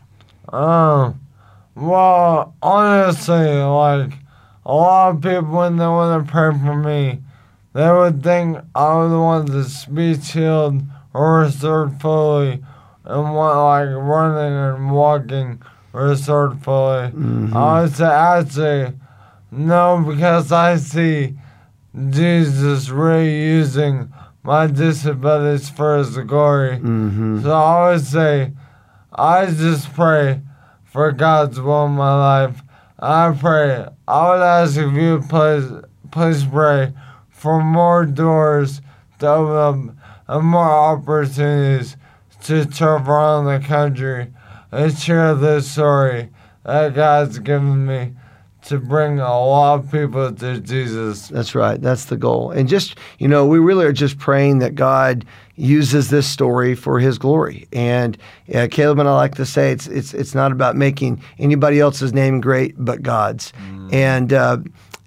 Um, 0.53 1.21
well, 1.75 2.55
honestly, 2.61 3.35
like 3.49 4.13
a 4.65 4.75
lot 4.75 5.11
of 5.11 5.23
people 5.23 5.57
when 5.59 5.77
they 5.77 5.87
want 5.87 6.27
to 6.27 6.33
pray 6.33 6.51
for 6.53 6.77
me, 6.77 7.21
they 7.73 7.91
would 7.91 8.23
think 8.23 8.59
I 8.75 8.97
would 8.97 9.19
want 9.19 9.49
to 9.49 9.65
speech 9.65 10.33
healed 10.33 10.83
or 11.15 11.41
restored 11.41 12.01
fully, 12.01 12.63
and 13.05 13.35
want 13.35 13.59
like 13.59 13.89
running 13.97 14.53
and 14.53 14.93
walking 14.93 15.63
or 15.93 16.09
restored 16.09 16.63
fully. 16.63 17.13
I 17.55 17.83
would 17.83 17.93
say 17.93 18.05
actually 18.05 18.95
no, 19.51 20.03
because 20.07 20.51
I 20.51 20.77
see 20.77 21.35
Jesus 22.09 22.89
really 22.89 23.39
using 23.43 24.13
my 24.43 24.67
disabilities 24.67 25.69
for 25.69 25.99
His 25.99 26.17
glory. 26.19 26.79
Mm-hmm. 26.79 27.43
So 27.43 27.53
I 27.53 27.91
would 27.91 28.01
say, 28.01 28.53
I 29.13 29.47
just 29.47 29.93
pray 29.93 30.41
for 30.85 31.13
God's 31.13 31.61
will 31.61 31.85
in 31.87 31.93
my 31.93 32.45
life. 32.45 32.63
I 32.99 33.37
pray. 33.39 33.89
I 34.09 34.31
would 34.31 34.43
ask 34.43 34.77
if 34.77 34.93
you 34.95 35.19
would 35.19 35.29
please, 35.29 35.71
please 36.11 36.45
pray 36.45 36.93
for 37.31 37.63
more 37.63 38.05
doors 38.05 38.81
to 39.21 39.29
open 39.29 39.57
up 39.91 39.97
and 40.29 40.47
more 40.47 40.71
opportunities 40.71 41.97
to 42.45 42.65
travel 42.65 43.15
around 43.15 43.45
the 43.45 43.67
country 43.67 44.33
and 44.71 44.99
share 44.99 45.35
this 45.35 45.71
story 45.71 46.31
that 46.65 46.95
God's 46.95 47.39
given 47.39 47.87
me 47.87 48.13
to 48.65 48.79
bring 48.79 49.19
a 49.19 49.25
lot 49.25 49.81
of 49.81 49.91
people 49.91 50.33
to 50.33 50.61
Jesus. 50.61 51.29
That's 51.29 51.55
right. 51.55 51.81
That's 51.81 52.07
the 52.07 52.17
goal. 52.17 52.53
And 52.53 52.69
just, 52.69 52.97
you 53.19 53.27
know, 53.27 53.47
we 53.47 53.59
really 53.59 53.85
are 53.85 53.93
just 53.93 54.19
praying 54.19 54.61
that 54.61 54.75
God 54.75 55.25
uses 55.57 56.11
this 56.11 56.27
story 56.27 56.75
for 56.75 56.99
his 56.99 57.19
glory. 57.19 57.69
And 57.73 58.17
uh, 58.55 58.69
Caleb 58.71 59.01
and 59.01 59.09
I 59.09 59.15
like 59.15 59.35
to 59.35 59.47
say 59.47 59.73
it's 59.73 59.87
it's 59.87 60.15
it's 60.15 60.35
not 60.35 60.53
about 60.53 60.77
making 60.77 61.23
anybody 61.39 61.81
else's 61.81 62.13
name 62.13 62.41
great 62.41 62.75
but 62.79 63.03
God's. 63.03 63.53
And 63.93 64.33
uh, 64.33 64.59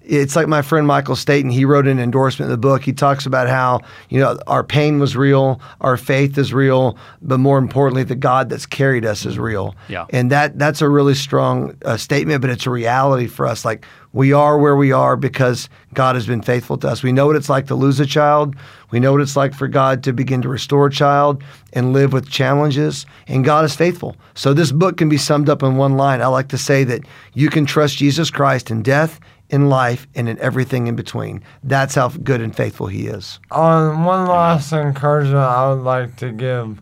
it's 0.06 0.36
like 0.36 0.46
my 0.46 0.62
friend 0.62 0.86
Michael 0.86 1.16
Staten. 1.16 1.50
He 1.50 1.64
wrote 1.64 1.86
an 1.86 1.98
endorsement 1.98 2.46
in 2.46 2.50
the 2.50 2.58
book. 2.58 2.84
He 2.84 2.92
talks 2.92 3.26
about 3.26 3.48
how 3.48 3.80
you 4.08 4.20
know 4.20 4.38
our 4.46 4.62
pain 4.62 4.98
was 4.98 5.16
real, 5.16 5.60
our 5.80 5.96
faith 5.96 6.38
is 6.38 6.54
real, 6.54 6.96
but 7.22 7.38
more 7.38 7.58
importantly, 7.58 8.04
the 8.04 8.14
God 8.14 8.48
that's 8.48 8.66
carried 8.66 9.04
us 9.04 9.26
is 9.26 9.38
real. 9.38 9.74
Yeah. 9.88 10.06
And 10.10 10.30
that 10.30 10.58
that's 10.58 10.80
a 10.80 10.88
really 10.88 11.14
strong 11.14 11.76
uh, 11.84 11.96
statement, 11.96 12.40
but 12.40 12.50
it's 12.50 12.66
a 12.66 12.70
reality 12.70 13.26
for 13.26 13.46
us. 13.46 13.64
Like 13.64 13.84
we 14.16 14.32
are 14.32 14.56
where 14.58 14.76
we 14.76 14.92
are 14.92 15.14
because 15.14 15.68
God 15.92 16.14
has 16.14 16.26
been 16.26 16.40
faithful 16.40 16.78
to 16.78 16.88
us. 16.88 17.02
We 17.02 17.12
know 17.12 17.26
what 17.26 17.36
it's 17.36 17.50
like 17.50 17.66
to 17.66 17.74
lose 17.74 18.00
a 18.00 18.06
child. 18.06 18.56
We 18.90 18.98
know 18.98 19.12
what 19.12 19.20
it's 19.20 19.36
like 19.36 19.52
for 19.52 19.68
God 19.68 20.02
to 20.04 20.12
begin 20.14 20.40
to 20.40 20.48
restore 20.48 20.86
a 20.86 20.90
child 20.90 21.42
and 21.74 21.92
live 21.92 22.14
with 22.14 22.30
challenges. 22.30 23.04
And 23.26 23.44
God 23.44 23.66
is 23.66 23.76
faithful. 23.76 24.16
So 24.34 24.54
this 24.54 24.72
book 24.72 24.96
can 24.96 25.10
be 25.10 25.18
summed 25.18 25.50
up 25.50 25.62
in 25.62 25.76
one 25.76 25.98
line. 25.98 26.22
I 26.22 26.28
like 26.28 26.48
to 26.48 26.56
say 26.56 26.82
that 26.84 27.02
you 27.34 27.50
can 27.50 27.66
trust 27.66 27.98
Jesus 27.98 28.30
Christ 28.30 28.70
in 28.70 28.82
death, 28.82 29.20
in 29.50 29.68
life, 29.68 30.06
and 30.14 30.28
in 30.28 30.38
everything 30.40 30.86
in 30.88 30.96
between. 30.96 31.42
That's 31.62 31.94
how 31.94 32.08
good 32.08 32.40
and 32.40 32.54
faithful 32.54 32.86
He 32.88 33.06
is. 33.06 33.38
Um, 33.50 34.04
one 34.04 34.26
last 34.26 34.72
encouragement 34.72 35.36
I 35.38 35.68
would 35.72 35.82
like 35.82 36.16
to 36.16 36.32
give. 36.32 36.80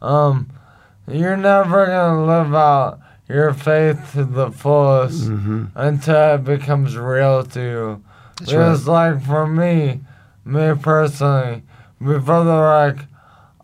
Um, 0.00 0.50
you're 1.08 1.36
never 1.36 1.86
gonna 1.86 2.24
live 2.24 2.54
out 2.54 3.00
your 3.28 3.52
faith 3.54 4.12
to 4.12 4.24
the 4.24 4.50
fullest 4.50 5.28
until 5.74 6.34
it 6.34 6.44
becomes 6.44 6.96
real 6.96 7.42
to 7.44 7.60
you. 7.60 8.02
That's 8.38 8.50
because, 8.50 8.88
like 8.88 9.22
for 9.24 9.46
me, 9.46 10.00
me 10.44 10.74
personally, 10.80 11.62
before 11.98 12.44
the 12.44 12.60
wreck, 12.60 13.06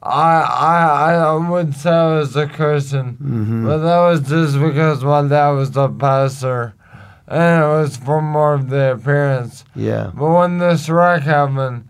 I 0.02 0.40
I 0.40 1.14
I 1.14 1.50
would 1.50 1.74
say 1.74 1.90
I 1.90 2.18
was 2.18 2.34
a 2.36 2.46
Christian, 2.46 3.12
Mm-hmm. 3.22 3.66
but 3.66 3.78
that 3.78 3.98
was 4.00 4.20
just 4.28 4.58
because 4.58 5.04
my 5.04 5.26
dad 5.28 5.50
was 5.50 5.72
the 5.72 5.88
pastor, 5.88 6.74
and 7.30 7.64
it 7.64 7.66
was 7.66 7.96
for 7.96 8.20
more 8.20 8.54
of 8.54 8.68
the 8.68 8.92
appearance. 8.92 9.64
Yeah. 9.74 10.10
But 10.14 10.30
when 10.30 10.58
this 10.58 10.88
wreck 10.90 11.22
happened, 11.22 11.88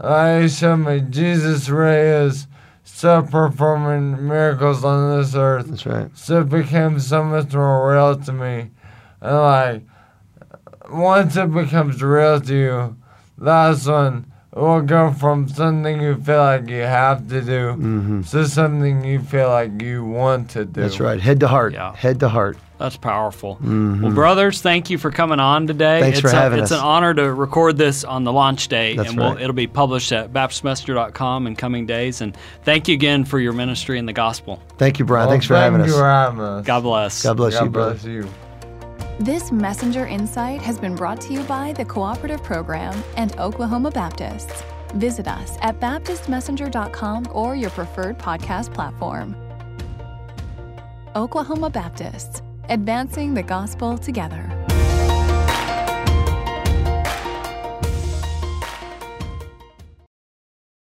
I 0.00 0.42
he 0.42 0.48
showed 0.48 0.76
me 0.78 1.00
Jesus 1.02 1.68
really 1.68 2.26
is 2.26 2.46
still 2.84 3.22
performing 3.22 4.26
miracles 4.26 4.82
on 4.84 5.18
this 5.18 5.34
earth. 5.34 5.66
That's 5.68 5.86
right. 5.86 6.10
So 6.16 6.40
it 6.40 6.48
became 6.48 6.98
so 6.98 7.22
much 7.22 7.52
more 7.52 7.92
real 7.92 8.16
to 8.16 8.32
me. 8.32 8.70
And 9.20 9.36
like, 9.36 9.82
once 10.90 11.36
it 11.36 11.52
becomes 11.52 12.02
real 12.02 12.40
to 12.40 12.54
you, 12.54 12.96
that's 13.38 13.86
when 13.86 14.26
it 14.52 14.58
will 14.58 14.80
go 14.82 15.12
from 15.12 15.48
something 15.48 16.00
you 16.00 16.16
feel 16.16 16.38
like 16.38 16.68
you 16.68 16.82
have 16.82 17.28
to 17.28 17.40
do 17.42 17.74
Mm-hmm. 17.76 18.22
to 18.22 18.48
something 18.48 19.04
you 19.04 19.20
feel 19.20 19.48
like 19.50 19.80
you 19.82 20.04
want 20.04 20.50
to 20.50 20.64
do. 20.64 20.80
That's 20.80 20.98
right. 21.00 21.20
Head 21.20 21.40
to 21.40 21.48
heart. 21.48 21.74
Yeah. 21.74 21.94
Head 21.94 22.18
to 22.20 22.28
heart. 22.28 22.56
That's 22.80 22.96
powerful. 22.96 23.58
Well, 23.62 24.10
brothers, 24.12 24.62
thank 24.62 24.88
you 24.88 24.96
for 24.96 25.10
coming 25.10 25.38
on 25.38 25.66
today. 25.66 25.84
Mm-hmm. 26.00 26.02
Thanks 26.02 26.18
it's 26.18 26.30
for 26.30 26.34
a- 26.34 26.40
having 26.40 26.58
It's 26.60 26.72
us. 26.72 26.78
an 26.78 26.84
honor 26.84 27.12
to 27.12 27.32
record 27.32 27.76
this 27.76 28.04
on 28.04 28.24
the 28.24 28.32
launch 28.32 28.68
day, 28.68 28.96
That's 28.96 29.10
and 29.10 29.18
we'll, 29.18 29.34
right. 29.34 29.42
it'll 29.42 29.52
be 29.52 29.66
published 29.66 30.10
at 30.12 30.32
baptistmessenger.com 30.32 31.46
in 31.46 31.56
coming 31.56 31.84
days. 31.84 32.22
And 32.22 32.34
thank 32.64 32.88
you 32.88 32.94
again 32.94 33.24
for 33.26 33.38
your 33.38 33.52
ministry 33.52 33.98
in 33.98 34.06
the 34.06 34.12
gospel. 34.14 34.62
Thank 34.78 34.98
you, 34.98 35.04
Brian. 35.04 35.26
Well, 35.26 35.32
Thanks 35.34 35.46
for 35.46 35.54
thank 35.54 35.72
having 35.72 35.86
you 35.86 35.92
us. 35.92 35.98
for 35.98 36.06
having 36.06 36.40
us. 36.40 36.64
God 36.64 36.80
bless. 36.82 37.22
God 37.22 37.36
bless 37.36 37.54
God 37.54 37.64
you, 37.64 37.70
brother. 37.70 37.92
bless 37.92 38.04
you. 38.06 38.28
This 39.18 39.52
Messenger 39.52 40.06
Insight 40.06 40.62
has 40.62 40.78
been 40.78 40.96
brought 40.96 41.20
to 41.20 41.34
you 41.34 41.42
by 41.42 41.74
the 41.74 41.84
Cooperative 41.84 42.42
Program 42.42 43.04
and 43.18 43.38
Oklahoma 43.38 43.90
Baptists. 43.90 44.62
Visit 44.94 45.28
us 45.28 45.58
at 45.60 45.78
baptistmessenger.com 45.80 47.28
or 47.32 47.54
your 47.56 47.68
preferred 47.70 48.18
podcast 48.18 48.72
platform. 48.72 49.36
Oklahoma 51.16 51.70
Baptists, 51.70 52.40
advancing 52.70 53.34
the 53.34 53.42
gospel 53.42 53.98
together. 53.98 54.59